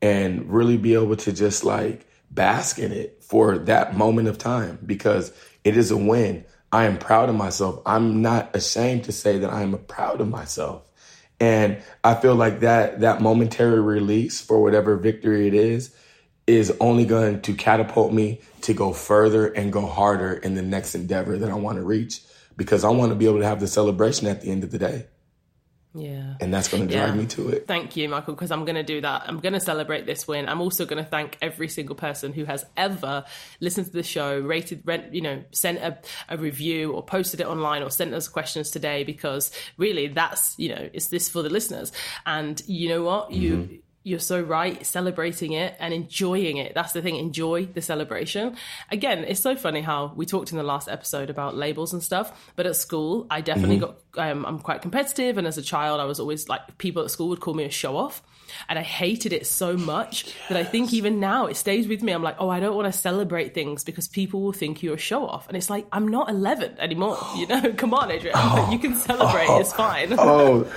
and 0.02 0.50
really 0.52 0.76
be 0.76 0.94
able 0.94 1.16
to 1.16 1.32
just 1.32 1.64
like 1.64 2.06
bask 2.31 2.78
in 2.78 2.93
it 2.93 3.22
for 3.22 3.58
that 3.58 3.96
moment 3.96 4.28
of 4.28 4.38
time 4.38 4.78
because 4.84 5.32
it 5.64 5.76
is 5.76 5.90
a 5.90 5.96
win. 5.96 6.44
I 6.72 6.84
am 6.84 6.99
proud 6.99 7.28
of 7.28 7.34
myself. 7.37 7.81
I'm 7.87 8.20
not 8.20 8.55
ashamed 8.55 9.05
to 9.05 9.12
say 9.12 9.38
that 9.38 9.50
I 9.50 9.62
am 9.62 9.78
proud 9.87 10.20
of 10.20 10.28
myself. 10.28 10.88
And 11.40 11.78
I 12.02 12.14
feel 12.14 12.34
like 12.34 12.60
that 12.60 13.00
that 13.00 13.22
momentary 13.22 13.81
release 13.81 14.40
for 14.40 14.62
whatever 14.62 14.96
victory 14.96 15.49
it 15.49 15.55
is 15.55 15.94
is 16.46 16.75
only 16.81 17.05
going 17.05 17.41
to 17.43 17.55
catapult 17.55 18.12
me 18.12 18.41
to 18.62 18.75
go 18.75 18.93
further 18.93 19.46
and 19.46 19.73
go 19.73 19.87
harder 19.87 20.35
in 20.35 20.55
the 20.55 20.62
next 20.62 20.94
endeavor 20.94 21.38
that 21.38 21.50
I 21.50 21.55
want 21.55 21.79
to 21.79 21.82
reach 21.82 22.23
because 22.56 22.85
I 22.85 22.91
want 22.91 23.11
to 23.11 23.17
be 23.17 23.26
able 23.26 23.38
to 23.38 23.46
have 23.46 23.61
the 23.61 23.67
celebration 23.67 24.26
at 24.26 24.43
the 24.43 24.50
end 24.50 24.64
of 24.64 24.70
the 24.70 24.79
day. 24.79 25.06
Yeah. 25.96 26.35
And 26.41 26.52
that's 26.52 26.67
going 26.67 26.88
to 26.88 26.93
drive 26.93 27.11
yeah. 27.11 27.20
me 27.20 27.26
to 27.29 27.50
it. 27.50 27.69
Thank 27.69 27.96
you, 27.96 28.08
Michael, 28.08 28.35
because 28.35 28.50
I'm 28.50 28.64
going 28.64 28.75
to 28.75 28.82
do 28.82 29.00
that. 29.00 29.23
I'm 29.26 29.38
going 29.38 29.52
to 29.52 29.61
celebrate 29.61 30.06
this 30.06 30.26
win. 30.26 30.49
I'm 30.49 30.61
also 30.61 30.87
going 30.87 31.02
to 31.02 31.08
thank 31.08 31.38
every 31.41 31.69
single 31.69 31.94
person 31.94 32.32
who 32.32 32.44
has 32.44 32.67
ever 32.76 33.25
listened 33.61 33.87
to 33.87 33.93
the 33.93 34.02
show, 34.02 34.41
rated, 34.41 34.82
rent, 34.85 35.14
you 35.14 35.20
know, 35.20 35.44
sent 35.52 35.79
a, 35.79 35.96
a 36.29 36.37
review 36.37 36.93
or 36.93 37.05
posted 37.05 37.41
it 37.41 37.46
online 37.46 37.85
or 37.85 37.91
sent 37.91 38.12
us 38.12 38.26
questions 38.26 38.70
today 38.70 39.05
because 39.05 39.52
really 39.76 40.08
that's, 40.08 40.58
you 40.58 40.70
know, 40.70 40.91
it's 40.93 41.08
this 41.08 41.29
for 41.29 41.43
the 41.43 41.50
listeners. 41.50 41.93
And 42.26 42.61
you 42.67 42.88
know 42.88 43.02
what? 43.02 43.31
You, 43.31 43.52
mm-hmm 43.56 43.75
you're 44.05 44.21
so 44.21 44.41
right 44.41 44.87
celebrating 44.87 45.53
it 45.53 45.75
and 45.81 45.93
enjoying 45.93 46.58
it. 46.58 46.75
That's 46.75 46.93
the 46.93 47.03
thing 47.03 47.17
enjoy 47.17 47.67
the 47.67 47.82
celebration. 47.82 48.56
Again 48.91 49.25
it's 49.25 49.41
so 49.41 49.56
funny 49.56 49.81
how 49.81 50.13
we 50.15 50.27
talked 50.27 50.53
in 50.53 50.58
the 50.58 50.65
last 50.65 50.89
episode 50.89 51.31
about 51.31 51.56
labels 51.56 51.93
and 51.93 52.03
stuff 52.03 52.53
but 52.56 52.67
at 52.67 52.77
school 52.77 53.27
i 53.31 53.41
definitely 53.41 53.79
mm-hmm. 53.79 53.93
got 54.13 54.31
um, 54.31 54.46
i'm 54.46 54.58
quite 54.58 54.82
competitive 54.82 55.39
and 55.39 55.46
as 55.46 55.58
a 55.58 55.63
child 55.63 56.01
i 56.01 56.05
was 56.05 56.20
always 56.20 56.49
like 56.49 56.79
people 56.79 57.03
at 57.03 57.11
school 57.11 57.29
would 57.29 57.41
call 57.41 57.55
me 57.55 57.65
a 57.65 57.70
show 57.70 57.96
off 57.96 58.23
and 58.69 58.79
i 58.79 58.82
hated 58.82 59.32
it 59.32 59.46
so 59.46 59.77
much 59.77 60.27
yes. 60.27 60.34
that 60.49 60.56
i 60.58 60.65
think 60.65 60.93
even 60.93 61.20
now 61.20 61.46
it 61.46 61.56
stays 61.56 61.89
with 61.89 62.03
me. 62.03 62.13
I'm 62.13 62.23
like 62.23 62.37
oh 62.39 62.49
i 62.49 62.61
don't 62.61 62.77
want 62.77 62.93
to 62.93 62.99
celebrate 62.99 63.55
things 63.55 63.84
because 63.84 64.08
people 64.08 64.41
will 64.41 64.53
think 64.53 64.82
you're 64.82 64.94
a 64.94 64.99
show 64.99 65.27
off 65.27 65.49
and 65.49 65.56
it's 65.56 65.70
like 65.70 65.87
i'm 65.93 66.08
not 66.08 66.29
11 66.29 66.79
anymore 66.79 67.19
you 67.37 67.46
know? 67.46 67.73
Come 67.77 67.94
on 67.94 68.11
Adrienne 68.11 68.34
oh, 68.37 68.70
you 68.70 68.79
can 68.79 68.94
celebrate 68.94 69.49
oh, 69.49 69.61
it's 69.61 69.73
fine. 69.84 70.15
Oh 70.19 70.70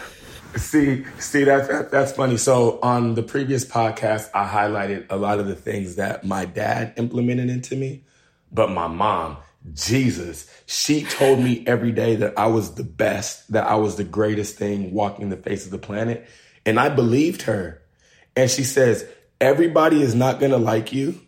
See, 0.58 1.06
see 1.20 1.44
that, 1.44 1.68
that, 1.70 1.92
that's 1.92 2.12
funny. 2.12 2.38
So 2.38 2.80
on 2.82 3.16
the 3.16 3.24
previous 3.24 3.64
podcast, 3.64 4.30
I 4.34 4.48
highlighted 4.48 5.06
a 5.10 5.16
lot 5.16 5.40
of 5.40 5.48
the 5.48 5.56
things 5.56 5.96
that 5.96 6.26
my 6.26 6.46
dad 6.46 6.94
implemented 6.98 7.50
into 7.50 7.76
me, 7.76 8.04
but 8.52 8.72
my 8.72 8.88
mom, 8.88 9.38
Jesus, 9.74 10.50
she 10.66 11.04
told 11.04 11.40
me 11.40 11.64
every 11.68 11.92
day 11.92 12.16
that 12.16 12.38
I 12.38 12.48
was 12.48 12.76
the 12.76 12.84
best, 12.84 13.52
that 13.52 13.68
I 13.68 13.76
was 13.76 13.98
the 13.98 14.04
greatest 14.04 14.58
thing 14.58 14.94
walking 14.94 15.30
the 15.30 15.38
face 15.38 15.66
of 15.66 15.72
the 15.72 15.78
planet, 15.78 16.28
and 16.66 16.80
I 16.80 16.90
believed 16.90 17.44
her. 17.44 17.82
And 18.36 18.50
she 18.50 18.64
says, 18.64 19.08
everybody 19.42 20.02
is 20.02 20.16
not 20.16 20.40
going 20.40 20.52
to 20.52 20.58
like 20.58 20.94
you. 20.94 21.20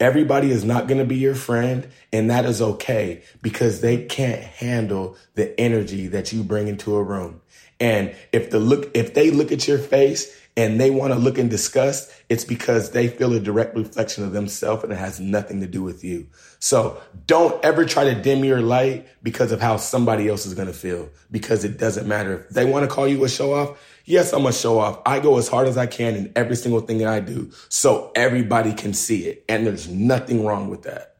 Everybody 0.00 0.50
is 0.50 0.64
not 0.64 0.88
going 0.88 0.98
to 0.98 1.04
be 1.04 1.16
your 1.16 1.36
friend, 1.36 1.88
and 2.12 2.28
that 2.30 2.44
is 2.44 2.60
okay 2.60 3.22
because 3.42 3.80
they 3.80 4.04
can't 4.04 4.42
handle 4.42 5.16
the 5.34 5.58
energy 5.58 6.08
that 6.08 6.32
you 6.32 6.42
bring 6.42 6.66
into 6.66 6.96
a 6.96 7.02
room. 7.02 7.40
And 7.80 8.14
if 8.32 8.50
the 8.50 8.60
look, 8.60 8.90
if 8.94 9.14
they 9.14 9.30
look 9.30 9.52
at 9.52 9.66
your 9.66 9.78
face 9.78 10.34
and 10.56 10.80
they 10.80 10.90
want 10.90 11.12
to 11.12 11.18
look 11.18 11.38
in 11.38 11.48
disgust, 11.48 12.12
it's 12.28 12.44
because 12.44 12.92
they 12.92 13.08
feel 13.08 13.32
a 13.32 13.40
direct 13.40 13.76
reflection 13.76 14.24
of 14.24 14.32
themselves 14.32 14.84
and 14.84 14.92
it 14.92 14.96
has 14.96 15.18
nothing 15.18 15.60
to 15.60 15.66
do 15.66 15.82
with 15.82 16.04
you. 16.04 16.28
So 16.60 17.00
don't 17.26 17.62
ever 17.64 17.84
try 17.84 18.04
to 18.04 18.14
dim 18.14 18.44
your 18.44 18.60
light 18.60 19.08
because 19.22 19.50
of 19.50 19.60
how 19.60 19.76
somebody 19.76 20.28
else 20.28 20.46
is 20.46 20.54
going 20.54 20.68
to 20.68 20.74
feel 20.74 21.08
because 21.30 21.64
it 21.64 21.78
doesn't 21.78 22.06
matter. 22.06 22.44
If 22.44 22.50
they 22.50 22.64
want 22.64 22.88
to 22.88 22.94
call 22.94 23.08
you 23.08 23.24
a 23.24 23.28
show 23.28 23.52
off, 23.52 23.78
yes, 24.04 24.32
I'm 24.32 24.46
a 24.46 24.52
show 24.52 24.78
off. 24.78 25.02
I 25.04 25.18
go 25.18 25.38
as 25.38 25.48
hard 25.48 25.66
as 25.66 25.76
I 25.76 25.86
can 25.86 26.14
in 26.14 26.32
every 26.36 26.56
single 26.56 26.80
thing 26.80 26.98
that 26.98 27.08
I 27.08 27.20
do 27.20 27.50
so 27.68 28.12
everybody 28.14 28.72
can 28.72 28.94
see 28.94 29.26
it. 29.26 29.44
And 29.48 29.66
there's 29.66 29.88
nothing 29.88 30.44
wrong 30.44 30.68
with 30.68 30.84
that. 30.84 31.13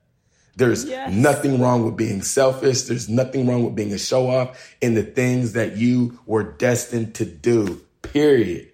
There's 0.57 0.85
yes. 0.85 1.13
nothing 1.13 1.61
wrong 1.61 1.85
with 1.85 1.97
being 1.97 2.23
selfish. 2.23 2.83
There's 2.83 3.09
nothing 3.09 3.47
wrong 3.47 3.65
with 3.65 3.75
being 3.75 3.93
a 3.93 3.99
show 3.99 4.31
off 4.31 4.77
in 4.81 4.95
the 4.95 5.03
things 5.03 5.53
that 5.53 5.77
you 5.77 6.19
were 6.27 6.45
destined 6.45 7.15
to 7.17 7.25
do. 7.25 7.81
Period. 8.03 8.69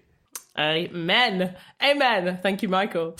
Amen. 0.57 1.55
Amen. 1.81 2.39
Thank 2.43 2.61
you, 2.61 2.69
Michael. 2.69 3.17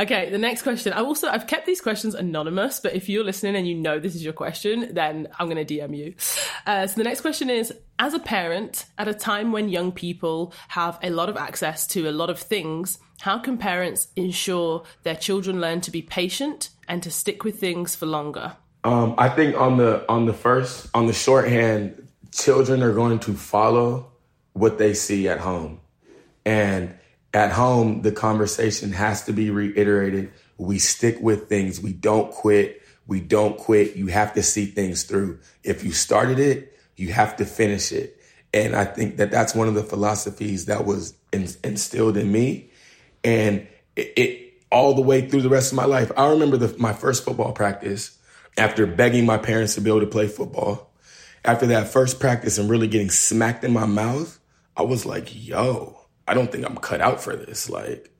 Okay, 0.00 0.30
the 0.30 0.38
next 0.38 0.62
question. 0.62 0.94
I 0.94 1.02
also 1.02 1.28
I've 1.28 1.46
kept 1.46 1.66
these 1.66 1.82
questions 1.82 2.14
anonymous, 2.14 2.80
but 2.80 2.94
if 2.94 3.10
you're 3.10 3.24
listening 3.24 3.54
and 3.54 3.68
you 3.68 3.74
know 3.74 3.98
this 3.98 4.14
is 4.14 4.24
your 4.24 4.32
question, 4.32 4.94
then 4.94 5.28
I'm 5.38 5.50
going 5.50 5.64
to 5.64 5.74
DM 5.74 5.94
you. 5.94 6.14
Uh, 6.66 6.86
so 6.86 6.94
the 6.94 7.04
next 7.04 7.20
question 7.20 7.50
is: 7.50 7.70
As 7.98 8.14
a 8.14 8.18
parent, 8.18 8.86
at 8.96 9.08
a 9.08 9.14
time 9.14 9.52
when 9.52 9.68
young 9.68 9.92
people 9.92 10.54
have 10.68 10.98
a 11.02 11.10
lot 11.10 11.28
of 11.28 11.36
access 11.36 11.86
to 11.88 12.08
a 12.08 12.12
lot 12.12 12.30
of 12.30 12.38
things, 12.38 12.98
how 13.20 13.38
can 13.38 13.58
parents 13.58 14.08
ensure 14.16 14.84
their 15.02 15.16
children 15.16 15.60
learn 15.60 15.82
to 15.82 15.90
be 15.90 16.00
patient 16.00 16.70
and 16.90 17.02
to 17.04 17.10
stick 17.10 17.44
with 17.44 17.58
things 17.58 17.94
for 17.94 18.04
longer? 18.04 18.56
Um, 18.84 19.14
I 19.16 19.30
think 19.30 19.56
on 19.56 19.78
the 19.78 20.04
on 20.10 20.26
the 20.26 20.34
first 20.34 20.88
on 20.92 21.06
the 21.06 21.12
shorthand, 21.12 22.08
children 22.32 22.82
are 22.82 22.92
going 22.92 23.20
to 23.20 23.34
follow 23.34 24.12
what 24.52 24.76
they 24.76 24.92
see 24.92 25.28
at 25.28 25.38
home, 25.38 25.80
and 26.44 26.94
at 27.32 27.52
home 27.52 28.02
the 28.02 28.12
conversation 28.12 28.92
has 28.92 29.24
to 29.24 29.32
be 29.32 29.50
reiterated. 29.50 30.32
We 30.58 30.78
stick 30.78 31.18
with 31.20 31.48
things. 31.48 31.80
We 31.80 31.92
don't 31.92 32.30
quit. 32.32 32.82
We 33.06 33.20
don't 33.20 33.56
quit. 33.56 33.96
You 33.96 34.08
have 34.08 34.34
to 34.34 34.42
see 34.42 34.66
things 34.66 35.04
through. 35.04 35.38
If 35.62 35.84
you 35.84 35.92
started 35.92 36.38
it, 36.38 36.78
you 36.96 37.12
have 37.12 37.36
to 37.36 37.46
finish 37.46 37.92
it. 37.92 38.20
And 38.52 38.74
I 38.74 38.84
think 38.84 39.16
that 39.18 39.30
that's 39.30 39.54
one 39.54 39.68
of 39.68 39.74
the 39.74 39.82
philosophies 39.82 40.66
that 40.66 40.84
was 40.84 41.14
instilled 41.32 42.16
in 42.16 42.30
me 42.30 42.70
and 43.22 43.66
it, 43.96 44.12
it, 44.16 44.49
all 44.70 44.94
the 44.94 45.02
way 45.02 45.28
through 45.28 45.42
the 45.42 45.48
rest 45.48 45.72
of 45.72 45.76
my 45.76 45.84
life. 45.84 46.12
I 46.16 46.30
remember 46.30 46.56
the, 46.56 46.76
my 46.78 46.92
first 46.92 47.24
football 47.24 47.52
practice 47.52 48.16
after 48.56 48.86
begging 48.86 49.26
my 49.26 49.38
parents 49.38 49.74
to 49.74 49.80
be 49.80 49.90
able 49.90 50.00
to 50.00 50.06
play 50.06 50.28
football. 50.28 50.92
After 51.44 51.66
that 51.68 51.88
first 51.88 52.20
practice 52.20 52.58
and 52.58 52.68
really 52.68 52.86
getting 52.86 53.10
smacked 53.10 53.64
in 53.64 53.72
my 53.72 53.86
mouth, 53.86 54.38
I 54.76 54.82
was 54.82 55.06
like, 55.06 55.28
yo, 55.32 55.98
I 56.28 56.34
don't 56.34 56.52
think 56.52 56.64
I'm 56.64 56.76
cut 56.76 57.00
out 57.00 57.22
for 57.22 57.34
this. 57.34 57.70
Like, 57.70 58.10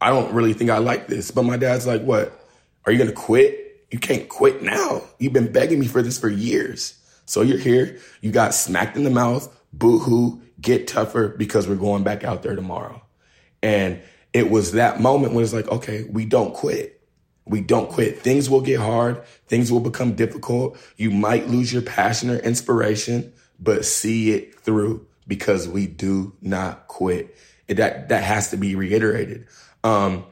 I 0.00 0.10
don't 0.10 0.32
really 0.32 0.52
think 0.52 0.70
I 0.70 0.78
like 0.78 1.06
this. 1.06 1.30
But 1.30 1.44
my 1.44 1.56
dad's 1.56 1.86
like, 1.86 2.02
what? 2.02 2.38
Are 2.84 2.92
you 2.92 2.98
going 2.98 3.10
to 3.10 3.16
quit? 3.16 3.86
You 3.90 3.98
can't 3.98 4.28
quit 4.28 4.62
now. 4.62 5.02
You've 5.18 5.32
been 5.32 5.50
begging 5.50 5.80
me 5.80 5.86
for 5.86 6.02
this 6.02 6.18
for 6.18 6.28
years. 6.28 6.94
So 7.24 7.42
you're 7.42 7.58
here. 7.58 7.98
You 8.20 8.30
got 8.30 8.54
smacked 8.54 8.96
in 8.96 9.04
the 9.04 9.10
mouth. 9.10 9.48
Boo 9.72 9.98
hoo. 9.98 10.42
Get 10.60 10.86
tougher 10.86 11.28
because 11.28 11.68
we're 11.68 11.76
going 11.76 12.02
back 12.02 12.24
out 12.24 12.42
there 12.42 12.54
tomorrow. 12.54 13.02
And 13.62 14.00
it 14.36 14.50
was 14.50 14.72
that 14.72 15.00
moment 15.00 15.32
when 15.32 15.42
it's 15.42 15.54
like, 15.54 15.66
okay, 15.68 16.04
we 16.10 16.26
don't 16.26 16.52
quit. 16.52 17.00
We 17.46 17.62
don't 17.62 17.88
quit. 17.88 18.20
Things 18.20 18.50
will 18.50 18.60
get 18.60 18.78
hard. 18.78 19.24
Things 19.48 19.72
will 19.72 19.80
become 19.80 20.14
difficult. 20.14 20.76
You 20.98 21.10
might 21.10 21.48
lose 21.48 21.72
your 21.72 21.80
passion 21.80 22.28
or 22.28 22.36
inspiration, 22.36 23.32
but 23.58 23.86
see 23.86 24.32
it 24.32 24.60
through 24.60 25.06
because 25.26 25.66
we 25.66 25.86
do 25.86 26.34
not 26.42 26.86
quit. 26.86 27.34
That, 27.68 28.10
that 28.10 28.22
has 28.24 28.50
to 28.50 28.58
be 28.58 28.74
reiterated. 28.74 29.46
Um, 29.82 30.26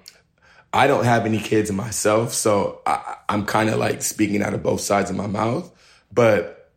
I 0.70 0.86
don't 0.86 1.06
have 1.06 1.24
any 1.24 1.38
kids 1.38 1.72
myself, 1.72 2.34
so 2.34 2.82
I, 2.84 3.16
I'm 3.30 3.46
kind 3.46 3.70
of 3.70 3.78
like 3.78 4.02
speaking 4.02 4.42
out 4.42 4.52
of 4.52 4.62
both 4.62 4.82
sides 4.82 5.08
of 5.08 5.16
my 5.16 5.28
mouth, 5.28 5.72
but 6.12 6.70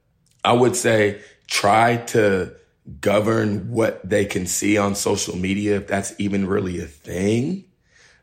I 0.45 0.53
would 0.53 0.77
say 0.77 1.19
try 1.47 1.97
to 1.97 2.55
govern 3.01 3.71
what 3.71 4.07
they 4.07 4.25
can 4.25 4.45
see 4.45 4.77
on 4.77 4.95
social 4.95 5.35
media, 5.35 5.77
if 5.77 5.87
that's 5.87 6.13
even 6.19 6.47
really 6.47 6.79
a 6.79 6.85
thing, 6.85 7.65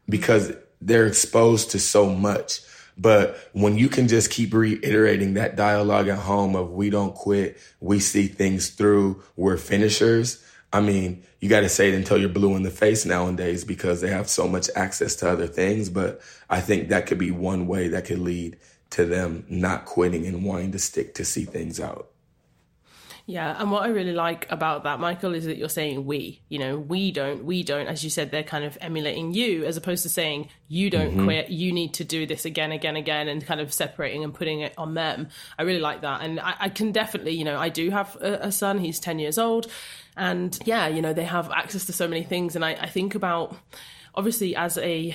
because 0.09 0.52
they're 0.80 1.06
exposed 1.06 1.71
to 1.73 1.78
so 1.78 2.11
much. 2.11 2.61
But 2.97 3.37
when 3.52 3.76
you 3.76 3.88
can 3.88 4.06
just 4.09 4.30
keep 4.30 4.54
reiterating 4.54 5.35
that 5.35 5.56
dialogue 5.56 6.09
at 6.09 6.18
home 6.18 6.54
of 6.54 6.71
we 6.71 6.90
don't 6.90 7.14
quit, 7.14 7.59
we 7.80 7.99
see 7.99 8.28
things 8.28 8.71
through, 8.71 9.23
we're 9.37 9.56
finishers. 9.56 10.44
I 10.73 10.80
mean, 10.80 11.25
you 11.40 11.49
got 11.49 11.61
to 11.61 11.68
say 11.68 11.88
it 11.88 11.94
until 11.94 12.18
you're 12.18 12.28
blue 12.28 12.56
in 12.56 12.62
the 12.62 12.71
face 12.71 13.04
nowadays 13.04 13.64
because 13.64 14.00
they 14.00 14.11
have 14.11 14.28
so 14.28 14.49
much 14.49 14.68
access 14.76 15.16
to 15.16 15.28
other 15.28 15.47
things. 15.47 15.88
But 15.88 16.21
I 16.49 16.61
think 16.61 16.88
that 16.88 17.06
could 17.06 17.18
be 17.18 17.30
one 17.30 17.66
way 17.66 17.88
that 17.88 18.06
could 18.06 18.21
lead 18.21 18.59
to 18.90 19.04
them 19.04 19.44
not 19.49 19.85
quitting 19.85 20.26
and 20.26 20.44
wanting 20.44 20.73
to 20.73 20.78
stick 20.78 21.14
to 21.14 21.25
see 21.25 21.44
things 21.44 21.80
out. 21.80 22.11
Yeah, 23.26 23.57
and 23.59 23.71
what 23.71 23.85
I 23.85 23.88
really 23.88 24.12
like 24.12 24.50
about 24.52 24.85
that, 24.85 25.00
Michael, 25.00 25.35
is 25.35 25.47
that 25.47 25.57
you're 25.57 25.71
saying 25.71 26.04
we. 26.04 26.43
You 26.50 26.59
know, 26.59 26.78
we 26.78 27.11
don't, 27.11 27.45
we 27.45 27.62
don't. 27.62 27.87
As 27.87 28.04
you 28.04 28.11
said, 28.11 28.31
they're 28.31 28.43
kind 28.43 28.64
of 28.64 28.76
emulating 28.83 29.33
you, 29.33 29.64
as 29.64 29.78
opposed 29.78 30.02
to 30.02 30.11
saying 30.11 30.50
you 30.69 30.90
don't 30.90 31.12
mm-hmm. 31.12 31.25
quit. 31.25 31.49
You 31.49 31.73
need 31.73 31.95
to 31.95 32.04
do 32.04 32.26
this 32.26 32.45
again, 32.45 32.71
again, 32.71 32.97
again, 32.97 33.28
and 33.28 33.45
kind 33.45 33.62
of 33.62 33.73
separating 33.73 34.25
and 34.25 34.35
putting 34.35 34.61
it 34.61 34.75
on 34.76 34.93
them. 34.93 35.28
I 35.59 35.62
really 35.62 35.81
like 35.81 36.02
that, 36.02 36.21
and 36.21 36.38
I, 36.38 36.54
I 36.61 36.69
can 36.69 36.93
definitely, 36.93 37.33
you 37.33 37.45
know, 37.45 37.59
I 37.59 37.71
do 37.71 37.88
have 37.90 38.14
a, 38.16 38.49
a, 38.49 38.52
son. 38.52 38.78
He's 38.78 39.00
ten 39.00 39.19
years 39.19 39.38
old, 39.38 39.69
and 40.19 40.59
yeah, 40.66 40.87
you 40.88 41.00
know, 41.00 41.14
they 41.14 41.25
have 41.25 41.50
access 41.50 41.87
to 41.87 41.95
so 41.95 42.07
many 42.07 42.25
things, 42.25 42.57
and 42.57 42.64
I, 42.64 42.73
I 42.73 42.87
think 42.88 43.14
about 43.14 43.57
obviously 44.14 44.54
as 44.54 44.76
a 44.78 45.14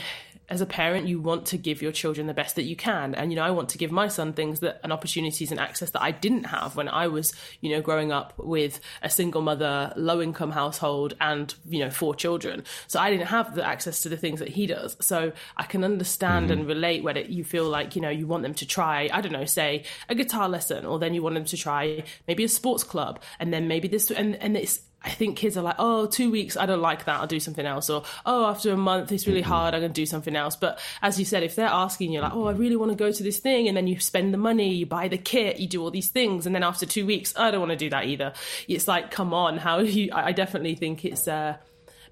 as 0.50 0.62
a 0.62 0.66
parent, 0.66 1.08
you 1.08 1.22
want 1.22 1.46
to 1.48 1.58
give 1.58 1.82
your 1.82 1.92
children 1.92 2.28
the 2.28 2.34
best 2.34 2.56
that 2.56 2.64
you 2.64 2.76
can. 2.76 3.14
And, 3.14 3.32
you 3.32 3.36
know, 3.36 3.44
I 3.44 3.52
want 3.52 3.70
to 3.70 3.78
give 3.78 3.92
my 3.92 4.08
son 4.08 4.34
things 4.34 4.62
that 4.62 4.80
and 4.84 4.92
opportunities 4.92 5.52
and 5.52 5.60
access 5.60 5.92
that 5.92 6.02
I 6.02 6.12
didn't 6.12 6.46
have 6.46 6.76
when 6.76 6.90
I 6.90 7.08
was, 7.08 7.34
you 7.62 7.70
know, 7.70 7.82
growing 7.82 8.12
up 8.12 8.34
with 8.38 8.80
a 9.04 9.10
single 9.10 9.42
mother, 9.42 9.94
low 9.96 10.22
income 10.22 10.52
household 10.52 11.14
and, 11.22 11.54
you 11.68 11.80
know, 11.80 11.92
four 11.92 12.16
children. 12.16 12.64
So 12.88 13.00
I 13.00 13.12
didn't 13.12 13.28
have 13.28 13.54
the 13.54 13.66
access 13.66 14.02
to 14.02 14.10
the 14.10 14.18
things 14.18 14.40
that 14.40 14.50
he 14.50 14.66
does. 14.66 14.98
So 15.00 15.32
I 15.56 15.64
can 15.64 15.84
understand 15.84 16.50
mm-hmm. 16.50 16.60
and 16.60 16.68
relate 16.68 17.04
when 17.04 17.18
you 17.32 17.44
feel 17.44 17.70
like, 17.70 17.96
you 17.96 18.02
know, 18.02 18.10
you 18.10 18.26
want 18.26 18.44
them 18.44 18.56
to 18.56 18.66
try, 18.66 19.10
I 19.14 19.22
don't 19.22 19.32
know, 19.34 19.46
say 19.46 19.84
a 20.10 20.16
guitar 20.16 20.50
lesson, 20.50 20.86
or 20.86 20.98
then 20.98 21.14
you 21.14 21.22
want 21.22 21.36
them 21.36 21.46
to 21.46 21.58
try 21.58 22.04
maybe 22.28 22.44
a 22.44 22.50
sports 22.50 22.84
club 22.84 23.22
and 23.40 23.54
then 23.54 23.68
maybe 23.68 23.88
this, 23.88 24.10
and, 24.10 24.36
and 24.38 24.58
it's, 24.58 24.82
I 25.02 25.12
think 25.12 25.38
kids 25.38 25.56
are 25.56 25.62
like, 25.62 25.78
oh, 25.80 26.08
two 26.08 26.30
weeks, 26.30 26.58
I 26.58 26.66
don't 26.66 26.82
like 26.82 27.06
that, 27.06 27.22
I'll 27.22 27.28
do 27.28 27.40
something 27.40 27.66
else. 27.66 27.90
Or, 27.90 28.04
oh, 28.26 28.48
after 28.48 28.72
a 28.72 28.78
month, 28.78 29.12
it's 29.12 29.28
really 29.28 29.42
hard, 29.42 29.74
I'm 29.74 29.82
going 29.82 29.94
to 29.94 30.02
do 30.02 30.06
something 30.06 30.36
else. 30.36 30.56
But 30.58 30.80
as 31.02 31.18
you 31.18 31.26
said, 31.26 31.44
if 31.44 31.56
they're 31.56 31.68
asking 31.68 32.12
you, 32.12 32.20
like, 32.20 32.34
oh, 32.34 32.48
I 32.48 32.52
really 32.52 32.76
want 32.76 32.92
to 32.92 32.98
go 32.98 33.12
to 33.12 33.24
this 33.24 33.40
thing, 33.40 33.68
and 33.68 33.78
then 33.78 33.88
you 33.88 34.00
spend 34.00 34.34
the 34.34 34.38
money, 34.38 34.74
you 34.74 34.86
buy 34.86 35.08
the 35.08 35.18
kit, 35.18 35.60
you 35.60 35.68
do 35.68 35.82
all 35.82 35.92
these 35.92 36.10
things, 36.10 36.46
and 36.46 36.54
then 36.54 36.64
after 36.64 36.86
two 36.86 37.06
weeks, 37.06 37.34
I 37.38 37.50
don't 37.50 37.62
want 37.62 37.72
to 37.72 37.78
do 37.78 37.90
that 37.92 38.06
either. 38.06 38.34
It's 38.68 38.88
like, 38.88 39.10
come 39.10 39.34
on, 39.34 39.58
how 39.58 39.80
you, 39.80 40.10
I 40.14 40.34
definitely 40.34 40.76
think 40.76 41.06
it's, 41.06 41.28
uh, 41.28 41.58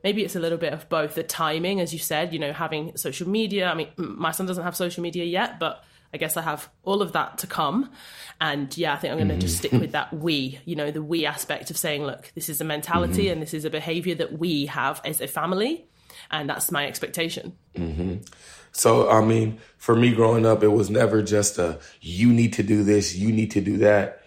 maybe 0.04 0.24
it's 0.24 0.38
a 0.38 0.40
little 0.40 0.58
bit 0.58 0.72
of 0.72 0.88
both 0.88 1.16
the 1.16 1.24
timing, 1.24 1.82
as 1.82 1.92
you 1.92 2.00
said, 2.00 2.32
you 2.32 2.40
know, 2.40 2.54
having 2.54 2.96
social 2.96 3.28
media. 3.28 3.70
I 3.70 3.74
mean, 3.74 3.90
my 3.98 4.32
son 4.32 4.46
doesn't 4.46 4.64
have 4.64 4.78
social 4.78 5.04
media 5.04 5.26
yet, 5.26 5.60
but 5.60 5.84
I 6.14 6.18
guess 6.18 6.38
I 6.38 6.42
have 6.42 6.70
all 6.84 7.02
of 7.02 7.14
that 7.14 7.38
to 7.40 7.48
come. 7.48 7.92
And 8.40 8.76
yeah, 8.78 8.94
I 8.94 8.98
think 8.98 9.12
I'm 9.12 9.18
going 9.18 9.30
to 9.30 9.36
mm. 9.36 9.42
just 9.42 9.58
stick 9.58 9.72
with 9.72 9.92
that 9.92 10.14
we, 10.14 10.60
you 10.66 10.76
know, 10.76 10.92
the 10.92 11.02
we 11.02 11.26
aspect 11.26 11.70
of 11.70 11.78
saying, 11.78 12.04
look, 12.04 12.32
this 12.36 12.50
is 12.50 12.62
a 12.62 12.64
mentality 12.64 13.24
mm-hmm. 13.24 13.34
and 13.34 13.42
this 13.42 13.54
is 13.54 13.66
a 13.66 13.70
behavior 13.70 14.16
that 14.16 14.38
we 14.38 14.68
have 14.68 15.02
as 15.04 15.22
a 15.22 15.28
family. 15.28 15.86
And 16.32 16.50
that's 16.50 16.72
my 16.72 16.88
expectation. 16.88 17.58
Mm-hmm. 17.76 18.18
So, 18.72 19.10
I 19.10 19.22
mean, 19.22 19.60
for 19.78 19.96
me 19.96 20.14
growing 20.14 20.46
up, 20.46 20.64
it 20.64 20.68
was 20.68 20.90
never 20.90 21.22
just 21.24 21.58
a, 21.58 21.80
you 22.02 22.32
need 22.32 22.54
to 22.54 22.64
do 22.64 22.84
this, 22.84 23.16
you 23.16 23.32
need 23.32 23.52
to 23.52 23.62
do 23.62 23.78
that. 23.78 24.24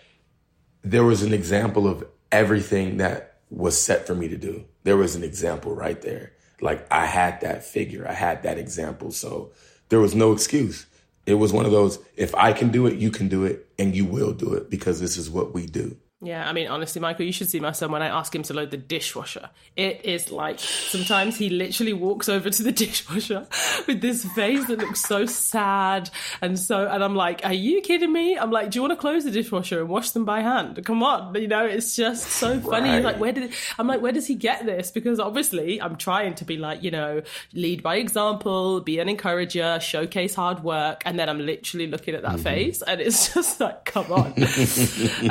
There 0.83 1.05
was 1.05 1.23
an 1.23 1.33
example 1.33 1.87
of 1.87 2.05
everything 2.33 2.97
that 2.99 3.39
was 3.51 3.81
set 3.81 4.07
for 4.07 4.15
me 4.15 4.29
to 4.29 4.37
do. 4.37 4.65
There 4.85 4.97
was 4.97 5.15
an 5.15 5.23
example 5.23 5.75
right 5.75 6.01
there. 6.01 6.33
Like 6.61 6.87
I 6.91 7.07
had 7.07 7.41
that 7.43 7.65
figure, 7.65 8.07
I 8.09 8.13
had 8.13 8.43
that 8.43 8.59
example. 8.59 9.11
So 9.13 9.53
there 9.89 10.01
was 10.01 10.15
no 10.15 10.33
excuse. 10.33 10.87
It 11.27 11.35
was 11.35 11.53
one 11.53 11.67
of 11.67 11.71
those, 11.71 11.99
if 12.17 12.35
I 12.35 12.53
can 12.53 12.71
do 12.71 12.87
it, 12.87 12.99
you 12.99 13.11
can 13.11 13.29
do 13.29 13.45
it, 13.45 13.69
and 13.79 13.95
you 13.95 14.05
will 14.05 14.33
do 14.33 14.55
it 14.55 14.71
because 14.71 15.01
this 15.01 15.17
is 15.17 15.31
what 15.31 15.55
we 15.55 15.67
do. 15.67 15.97
Yeah, 16.23 16.47
I 16.47 16.53
mean, 16.53 16.69
honestly, 16.69 17.01
Michael, 17.01 17.25
you 17.25 17.33
should 17.33 17.49
see 17.49 17.61
my 17.61 17.73
son 17.73 17.91
when 17.93 18.03
I 18.03 18.09
ask 18.09 18.35
him 18.35 18.43
to 18.43 18.53
load 18.53 18.71
the 18.71 18.77
dishwasher. 18.77 19.49
It 19.75 20.05
is 20.05 20.31
like 20.31 20.59
sometimes 20.59 21.39
he 21.39 21.49
literally 21.49 21.95
walks 21.95 22.29
over 22.29 22.51
to 22.51 22.63
the 22.63 22.73
dishwasher 22.85 23.47
with 23.87 24.03
this 24.03 24.27
face 24.35 24.67
that 24.67 24.81
looks 24.81 25.01
so 25.01 25.25
sad 25.25 26.11
and 26.43 26.59
so, 26.59 26.87
and 26.87 27.03
I'm 27.03 27.15
like, 27.15 27.41
"Are 27.45 27.55
you 27.55 27.81
kidding 27.81 28.13
me?" 28.13 28.37
I'm 28.37 28.51
like, 28.51 28.71
"Do 28.71 28.79
you 28.79 28.83
want 28.83 28.93
to 28.93 28.97
close 28.97 29.25
the 29.25 29.31
dishwasher 29.31 29.81
and 29.81 29.89
wash 29.89 30.11
them 30.11 30.27
by 30.27 30.43
hand? 30.43 30.85
Come 30.85 31.03
on!" 31.03 31.35
You 31.35 31.49
know, 31.49 31.65
it's 31.65 31.97
just 31.97 32.27
so 32.27 32.61
funny. 32.61 32.91
Right. 32.91 33.03
Like, 33.05 33.19
where 33.19 33.33
did 33.33 33.53
I'm 33.79 33.87
like, 33.87 34.03
where 34.03 34.13
does 34.13 34.27
he 34.27 34.35
get 34.35 34.67
this? 34.67 34.91
Because 34.91 35.19
obviously, 35.19 35.81
I'm 35.81 35.97
trying 35.97 36.35
to 36.35 36.45
be 36.45 36.59
like, 36.59 36.83
you 36.83 36.91
know, 36.91 37.23
lead 37.55 37.83
by 37.83 37.97
example, 37.97 38.81
be 38.83 38.99
an 38.99 39.09
encourager, 39.09 39.81
showcase 39.81 40.35
hard 40.35 40.63
work, 40.63 41.03
and 41.07 41.19
then 41.19 41.31
I'm 41.31 41.39
literally 41.39 41.87
looking 41.87 42.15
at 42.15 42.23
that 42.23 42.33
mm-hmm. 42.33 42.43
face, 42.43 42.83
and 42.83 43.01
it's 43.01 43.33
just 43.35 43.59
like, 43.59 43.87
come 43.87 44.13
on. 44.13 44.35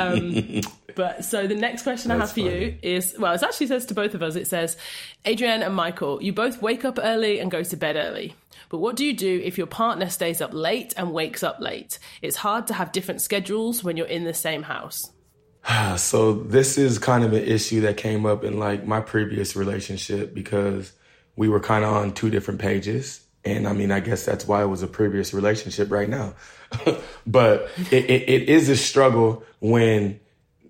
um, 0.00 0.60
but 0.94 1.24
so 1.24 1.46
the 1.46 1.54
next 1.54 1.82
question 1.82 2.10
I 2.10 2.16
have 2.16 2.30
for 2.30 2.40
funny. 2.40 2.64
you 2.64 2.78
is 2.82 3.14
well, 3.18 3.32
it 3.32 3.42
actually 3.42 3.66
says 3.66 3.86
to 3.86 3.94
both 3.94 4.14
of 4.14 4.22
us, 4.22 4.36
it 4.36 4.46
says, 4.46 4.76
Adrienne 5.26 5.62
and 5.62 5.74
Michael, 5.74 6.22
you 6.22 6.32
both 6.32 6.62
wake 6.62 6.84
up 6.84 6.98
early 7.02 7.38
and 7.38 7.50
go 7.50 7.62
to 7.62 7.76
bed 7.76 7.96
early. 7.96 8.34
But 8.68 8.78
what 8.78 8.96
do 8.96 9.04
you 9.04 9.12
do 9.12 9.40
if 9.44 9.58
your 9.58 9.66
partner 9.66 10.08
stays 10.08 10.40
up 10.40 10.52
late 10.52 10.94
and 10.96 11.12
wakes 11.12 11.42
up 11.42 11.60
late? 11.60 11.98
It's 12.22 12.36
hard 12.36 12.66
to 12.68 12.74
have 12.74 12.92
different 12.92 13.20
schedules 13.20 13.82
when 13.82 13.96
you're 13.96 14.06
in 14.06 14.24
the 14.24 14.34
same 14.34 14.62
house. 14.62 15.10
so 15.96 16.34
this 16.34 16.78
is 16.78 16.98
kind 16.98 17.24
of 17.24 17.32
an 17.32 17.42
issue 17.42 17.80
that 17.82 17.96
came 17.96 18.26
up 18.26 18.44
in 18.44 18.58
like 18.58 18.86
my 18.86 19.00
previous 19.00 19.56
relationship 19.56 20.34
because 20.34 20.92
we 21.36 21.48
were 21.48 21.60
kind 21.60 21.84
of 21.84 21.92
on 21.92 22.12
two 22.12 22.30
different 22.30 22.60
pages 22.60 23.26
And 23.44 23.66
I 23.66 23.72
mean, 23.72 23.90
I 23.90 24.00
guess 24.00 24.24
that's 24.24 24.46
why 24.46 24.62
it 24.62 24.66
was 24.66 24.82
a 24.82 24.86
previous 24.86 25.32
relationship 25.32 25.90
right 25.90 26.08
now. 26.08 26.34
but 27.26 27.70
it, 27.90 28.04
it, 28.10 28.28
it 28.28 28.48
is 28.48 28.68
a 28.68 28.76
struggle 28.76 29.44
when 29.60 30.20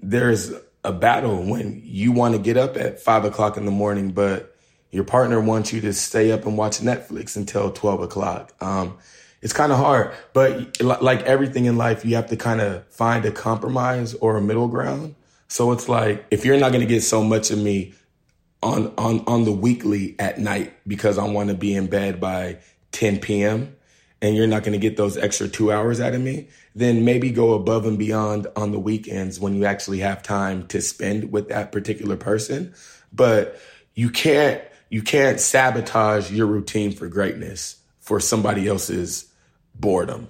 there's 0.03 0.53
a 0.85 0.93
battle 0.93 1.43
when 1.43 1.83
you 1.85 2.13
want 2.13 2.35
to 2.35 2.41
get 2.41 2.57
up 2.57 2.77
at 2.77 3.01
five 3.01 3.25
o'clock 3.25 3.57
in 3.57 3.65
the 3.65 3.71
morning, 3.71 4.13
but 4.13 4.57
your 4.91 5.05
partner 5.05 5.41
wants 5.41 5.73
you 5.73 5.81
to 5.83 5.93
stay 5.93 6.33
up 6.33 6.47
and 6.47 6.57
watch 6.57 6.79
Netflix 6.79 7.37
until 7.37 7.71
12 7.71 8.03
o'clock. 8.03 8.53
Um, 8.61 8.99
it's 9.43 9.53
kind 9.53 9.73
of 9.73 9.79
hard, 9.79 10.13
but 10.33 10.81
like 10.83 11.23
everything 11.23 11.65
in 11.65 11.79
life, 11.79 12.05
you 12.05 12.17
have 12.17 12.29
to 12.29 12.37
kind 12.37 12.61
of 12.61 12.87
find 12.89 13.25
a 13.25 13.31
compromise 13.31 14.15
or 14.15 14.37
a 14.37 14.41
middle 14.41 14.69
ground. 14.69 15.15
So 15.49 15.73
it's 15.73 15.89
like, 15.89 16.27
if 16.31 16.45
you're 16.45 16.59
not 16.59 16.73
going 16.73 16.83
to 16.83 16.87
get 16.87 17.03
so 17.03 17.25
much 17.25 17.51
of 17.51 17.59
me 17.59 17.95
on, 18.63 18.93
on, 18.99 19.25
on 19.27 19.45
the 19.45 19.53
weekly 19.53 20.15
at 20.19 20.39
night 20.39 20.75
because 20.87 21.17
I 21.17 21.25
want 21.25 21.49
to 21.49 21.55
be 21.55 21.75
in 21.75 21.87
bed 21.87 22.21
by 22.21 22.59
10 22.93 23.21
p.m. 23.21 23.75
and 24.23 24.37
you're 24.37 24.47
not 24.47 24.63
going 24.63 24.73
to 24.73 24.79
get 24.79 24.97
those 24.97 25.17
extra 25.17 25.49
two 25.49 25.73
hours 25.73 26.01
out 26.01 26.15
of 26.15 26.21
me, 26.21 26.49
then 26.75 27.05
maybe 27.05 27.31
go 27.31 27.55
above 27.55 27.87
and 27.87 27.99
beyond 27.99 28.47
on 28.55 28.73
the 28.73 28.79
weekends 28.79 29.41
when 29.41 29.55
you 29.55 29.65
actually 29.65 30.01
have 30.01 30.23
time 30.23 30.67
to 30.69 30.81
spend 30.81 31.33
with 31.33 31.49
that 31.49 31.73
particular 31.73 32.17
person. 32.17 32.75
But 33.13 33.61
you 33.95 34.11
can't, 34.11 34.63
you 34.89 35.03
can't 35.03 35.41
sabotage 35.41 36.31
your 36.31 36.47
routine 36.47 36.93
for 36.93 37.09
greatness 37.09 37.81
for 38.01 38.21
somebody 38.21 38.67
else's 38.69 39.31
boredom. 39.75 40.29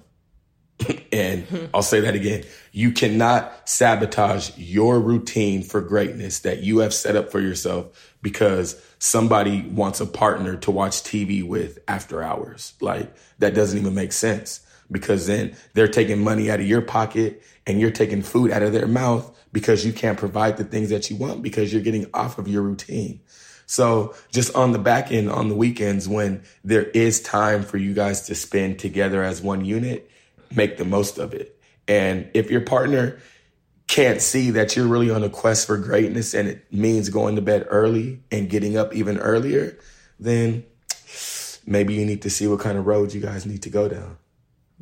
and 1.12 1.46
mm-hmm. 1.46 1.66
I'll 1.74 1.82
say 1.82 2.00
that 2.00 2.14
again. 2.14 2.44
You 2.72 2.92
cannot 2.92 3.68
sabotage 3.68 4.56
your 4.56 5.00
routine 5.00 5.62
for 5.62 5.80
greatness 5.80 6.40
that 6.40 6.62
you 6.62 6.78
have 6.78 6.94
set 6.94 7.16
up 7.16 7.30
for 7.30 7.40
yourself 7.40 8.14
because 8.22 8.80
somebody 9.00 9.62
wants 9.62 10.00
a 10.00 10.06
partner 10.06 10.56
to 10.56 10.70
watch 10.70 11.02
TV 11.02 11.42
with 11.42 11.78
after 11.88 12.22
hours. 12.22 12.74
Like 12.80 13.12
that 13.38 13.54
doesn't 13.54 13.78
even 13.78 13.94
make 13.94 14.12
sense 14.12 14.60
because 14.90 15.26
then 15.26 15.56
they're 15.72 15.88
taking 15.88 16.22
money 16.22 16.50
out 16.50 16.60
of 16.60 16.66
your 16.66 16.82
pocket 16.82 17.42
and 17.66 17.80
you're 17.80 17.90
taking 17.90 18.22
food 18.22 18.52
out 18.52 18.62
of 18.62 18.72
their 18.72 18.86
mouth 18.86 19.36
because 19.52 19.84
you 19.84 19.92
can't 19.92 20.18
provide 20.18 20.58
the 20.58 20.64
things 20.64 20.90
that 20.90 21.10
you 21.10 21.16
want 21.16 21.42
because 21.42 21.72
you're 21.72 21.82
getting 21.82 22.06
off 22.12 22.38
of 22.38 22.46
your 22.46 22.62
routine. 22.62 23.20
So 23.64 24.14
just 24.32 24.54
on 24.54 24.72
the 24.72 24.78
back 24.78 25.10
end, 25.10 25.30
on 25.30 25.48
the 25.48 25.54
weekends, 25.54 26.06
when 26.06 26.42
there 26.62 26.84
is 26.84 27.22
time 27.22 27.62
for 27.62 27.78
you 27.78 27.94
guys 27.94 28.22
to 28.22 28.34
spend 28.34 28.78
together 28.78 29.22
as 29.22 29.40
one 29.40 29.64
unit, 29.64 30.10
make 30.54 30.76
the 30.76 30.84
most 30.84 31.18
of 31.18 31.32
it. 31.32 31.58
And 31.88 32.28
if 32.34 32.50
your 32.50 32.60
partner 32.60 33.18
can't 33.90 34.22
see 34.22 34.52
that 34.52 34.76
you're 34.76 34.86
really 34.86 35.10
on 35.10 35.24
a 35.24 35.28
quest 35.28 35.66
for 35.66 35.76
greatness 35.76 36.32
and 36.32 36.46
it 36.46 36.72
means 36.72 37.08
going 37.08 37.34
to 37.34 37.42
bed 37.42 37.66
early 37.70 38.20
and 38.30 38.48
getting 38.48 38.76
up 38.76 38.94
even 38.94 39.18
earlier, 39.18 39.76
then 40.20 40.64
maybe 41.66 41.94
you 41.94 42.06
need 42.06 42.22
to 42.22 42.30
see 42.30 42.46
what 42.46 42.60
kind 42.60 42.78
of 42.78 42.86
road 42.86 43.12
you 43.12 43.20
guys 43.20 43.46
need 43.46 43.62
to 43.62 43.68
go 43.68 43.88
down. 43.88 44.16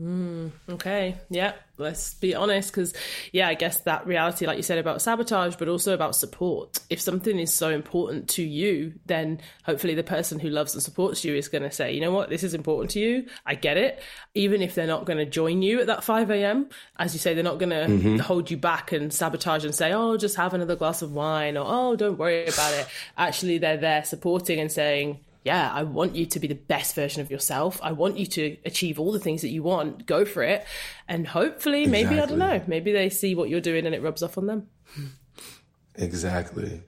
Mm, 0.01 0.53
okay. 0.71 1.17
Yeah. 1.29 1.55
Let's 1.77 2.15
be 2.15 2.35
honest. 2.35 2.73
Because, 2.73 2.93
yeah, 3.33 3.49
I 3.49 3.55
guess 3.55 3.81
that 3.83 4.07
reality, 4.07 4.47
like 4.47 4.57
you 4.57 4.63
said, 4.63 4.79
about 4.79 5.01
sabotage, 5.01 5.57
but 5.57 5.69
also 5.69 5.95
about 5.95 6.15
support. 6.15 6.79
If 6.91 7.01
something 7.01 7.39
is 7.39 7.53
so 7.53 7.71
important 7.71 8.29
to 8.31 8.43
you, 8.43 8.95
then 9.07 9.41
hopefully 9.65 9.95
the 9.95 10.03
person 10.03 10.39
who 10.41 10.51
loves 10.51 10.75
and 10.75 10.83
supports 10.83 11.25
you 11.25 11.35
is 11.35 11.49
going 11.49 11.63
to 11.63 11.71
say, 11.71 11.93
you 11.93 12.01
know 12.01 12.11
what, 12.11 12.31
this 12.31 12.43
is 12.43 12.55
important 12.55 12.91
to 12.93 13.01
you. 13.01 13.27
I 13.47 13.55
get 13.55 13.77
it. 13.77 14.03
Even 14.35 14.63
if 14.63 14.75
they're 14.75 14.87
not 14.87 15.05
going 15.05 15.19
to 15.19 15.27
join 15.27 15.63
you 15.63 15.81
at 15.81 15.87
that 15.87 16.05
5 16.05 16.31
a.m., 16.31 16.69
as 16.99 17.13
you 17.13 17.21
say, 17.21 17.35
they're 17.35 17.45
not 17.45 17.59
going 17.59 17.71
to 17.71 17.87
mm-hmm. 17.87 18.17
hold 18.19 18.51
you 18.51 18.57
back 18.57 18.93
and 18.93 19.13
sabotage 19.13 19.65
and 19.65 19.75
say, 19.75 19.93
oh, 19.93 20.17
just 20.17 20.37
have 20.37 20.55
another 20.55 20.77
glass 20.77 21.03
of 21.03 21.13
wine 21.13 21.57
or, 21.57 21.65
oh, 21.67 21.97
don't 21.97 22.19
worry 22.19 22.47
about 22.47 22.75
it. 22.75 22.87
Actually, 23.17 23.59
they're 23.59 23.77
there 23.77 24.05
supporting 24.05 24.61
and 24.61 24.71
saying, 24.71 25.21
yeah, 25.49 25.73
I 25.73 25.83
want 25.83 26.15
you 26.15 26.27
to 26.27 26.39
be 26.39 26.47
the 26.47 26.55
best 26.55 26.95
version 26.95 27.23
of 27.23 27.31
yourself. 27.31 27.81
I 27.83 27.93
want 27.93 28.19
you 28.19 28.27
to 28.27 28.59
achieve 28.67 29.01
all 29.01 29.13
the 29.13 29.19
things 29.19 29.41
that 29.41 29.49
you 29.49 29.63
want. 29.63 30.05
Go 30.05 30.27
for 30.27 30.43
it. 30.43 30.67
And 31.09 31.27
hopefully, 31.27 31.87
maybe, 31.87 32.11
exactly. 32.11 32.21
I 32.21 32.27
don't 32.27 32.39
know, 32.39 32.63
maybe 32.67 32.93
they 32.93 33.09
see 33.09 33.35
what 33.35 33.49
you're 33.49 33.63
doing 33.63 33.87
and 33.87 33.95
it 33.95 34.03
rubs 34.03 34.23
off 34.23 34.37
on 34.37 34.45
them. 34.45 34.69
Exactly. 35.95 36.83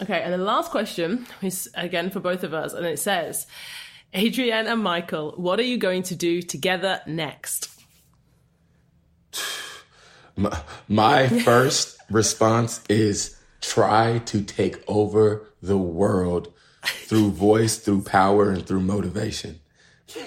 Okay. 0.00 0.22
And 0.22 0.32
the 0.32 0.38
last 0.38 0.70
question 0.70 1.26
is 1.42 1.68
again 1.74 2.10
for 2.10 2.20
both 2.20 2.44
of 2.44 2.54
us. 2.54 2.74
And 2.74 2.86
it 2.86 3.00
says, 3.00 3.48
Adrienne 4.14 4.68
and 4.68 4.80
Michael, 4.80 5.32
what 5.36 5.58
are 5.58 5.64
you 5.64 5.76
going 5.76 6.04
to 6.04 6.14
do 6.14 6.42
together 6.42 7.00
next? 7.08 7.70
My, 10.36 10.58
my 10.88 11.28
first 11.44 11.96
response 12.10 12.82
is 12.88 13.36
try 13.60 14.18
to 14.26 14.42
take 14.42 14.82
over 14.88 15.46
the 15.62 15.78
world 15.78 16.52
through 16.84 17.30
voice, 17.30 17.78
through 17.78 18.02
power, 18.02 18.50
and 18.50 18.66
through 18.66 18.80
motivation. 18.80 19.60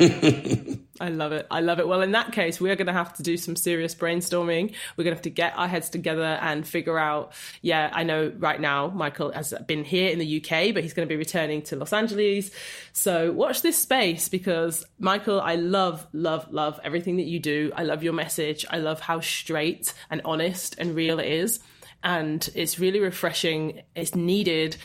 I 0.99 1.09
love 1.09 1.31
it. 1.31 1.45
I 1.51 1.61
love 1.61 1.79
it. 1.79 1.87
Well, 1.87 2.01
in 2.01 2.11
that 2.13 2.31
case, 2.31 2.59
we're 2.59 2.75
going 2.75 2.87
to 2.87 2.93
have 2.93 3.13
to 3.17 3.23
do 3.23 3.37
some 3.37 3.55
serious 3.55 3.93
brainstorming. 3.93 4.73
We're 4.95 5.03
going 5.03 5.13
to 5.13 5.17
have 5.17 5.21
to 5.23 5.29
get 5.29 5.53
our 5.55 5.67
heads 5.67 5.89
together 5.89 6.23
and 6.41 6.67
figure 6.67 6.97
out. 6.97 7.33
Yeah, 7.61 7.91
I 7.93 8.03
know 8.03 8.33
right 8.37 8.59
now 8.59 8.87
Michael 8.87 9.31
has 9.31 9.53
been 9.67 9.83
here 9.83 10.09
in 10.09 10.17
the 10.17 10.37
UK, 10.37 10.73
but 10.73 10.81
he's 10.81 10.93
going 10.93 11.07
to 11.07 11.11
be 11.11 11.17
returning 11.17 11.61
to 11.63 11.75
Los 11.75 11.93
Angeles. 11.93 12.49
So 12.91 13.31
watch 13.31 13.61
this 13.61 13.77
space 13.77 14.29
because 14.29 14.83
Michael, 14.99 15.39
I 15.39 15.55
love, 15.55 16.07
love, 16.11 16.51
love 16.51 16.79
everything 16.83 17.17
that 17.17 17.27
you 17.27 17.39
do. 17.39 17.71
I 17.75 17.83
love 17.83 18.03
your 18.03 18.13
message. 18.13 18.65
I 18.69 18.79
love 18.79 18.99
how 18.99 19.19
straight 19.19 19.93
and 20.09 20.21
honest 20.25 20.75
and 20.79 20.95
real 20.95 21.19
it 21.19 21.27
is 21.27 21.59
and 22.07 22.49
it's 22.55 22.79
really 22.79 23.01
refreshing. 23.01 23.81
It's 23.93 24.15
needed, 24.15 24.77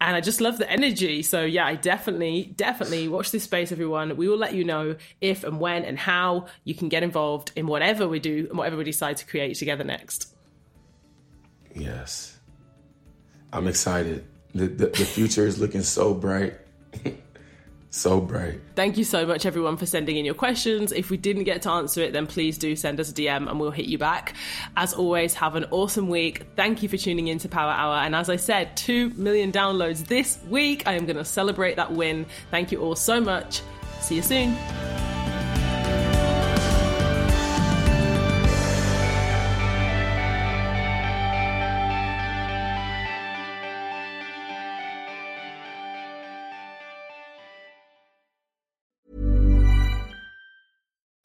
and 0.00 0.16
I 0.16 0.22
just 0.22 0.40
love 0.40 0.56
the 0.56 0.70
energy. 0.70 1.20
So 1.20 1.44
yeah, 1.44 1.66
I 1.66 1.74
definitely, 1.74 2.54
definitely 2.56 3.06
watch 3.06 3.32
this 3.32 3.42
space, 3.42 3.70
everyone. 3.70 4.16
We 4.16 4.28
will 4.28 4.38
let 4.38 4.54
you 4.54 4.64
know 4.64 4.96
if 5.20 5.44
and 5.44 5.60
when 5.60 5.84
and 5.84 5.98
how 5.98 6.46
you 6.64 6.74
can 6.74 6.88
get 6.88 7.02
involved 7.02 7.52
in 7.54 7.66
whatever 7.66 8.08
we 8.08 8.18
do 8.18 8.46
and 8.48 8.56
whatever 8.56 8.78
we 8.78 8.84
decide 8.84 9.18
to 9.18 9.26
create 9.26 9.56
together 9.56 9.84
next. 9.84 10.34
Yes, 11.74 12.38
I'm 13.52 13.68
excited. 13.68 14.24
the, 14.54 14.66
the, 14.66 14.86
the 14.86 15.04
future 15.04 15.46
is 15.46 15.58
looking 15.58 15.82
so 15.82 16.14
bright. 16.14 16.54
So 17.94 18.20
bright. 18.20 18.60
Thank 18.74 18.98
you 18.98 19.04
so 19.04 19.24
much, 19.24 19.46
everyone, 19.46 19.76
for 19.76 19.86
sending 19.86 20.16
in 20.16 20.24
your 20.24 20.34
questions. 20.34 20.90
If 20.90 21.10
we 21.10 21.16
didn't 21.16 21.44
get 21.44 21.62
to 21.62 21.70
answer 21.70 22.02
it, 22.02 22.12
then 22.12 22.26
please 22.26 22.58
do 22.58 22.74
send 22.74 22.98
us 22.98 23.10
a 23.10 23.14
DM 23.14 23.48
and 23.48 23.60
we'll 23.60 23.70
hit 23.70 23.86
you 23.86 23.98
back. 23.98 24.34
As 24.76 24.92
always, 24.92 25.32
have 25.34 25.54
an 25.54 25.66
awesome 25.70 26.08
week. 26.08 26.42
Thank 26.56 26.82
you 26.82 26.88
for 26.88 26.96
tuning 26.96 27.28
in 27.28 27.38
to 27.38 27.48
Power 27.48 27.70
Hour. 27.70 27.98
And 27.98 28.16
as 28.16 28.28
I 28.28 28.34
said, 28.34 28.76
2 28.76 29.10
million 29.10 29.52
downloads 29.52 30.08
this 30.08 30.40
week. 30.48 30.82
I 30.88 30.94
am 30.94 31.06
going 31.06 31.18
to 31.18 31.24
celebrate 31.24 31.76
that 31.76 31.92
win. 31.92 32.26
Thank 32.50 32.72
you 32.72 32.80
all 32.80 32.96
so 32.96 33.20
much. 33.20 33.62
See 34.00 34.16
you 34.16 34.22
soon. 34.22 34.56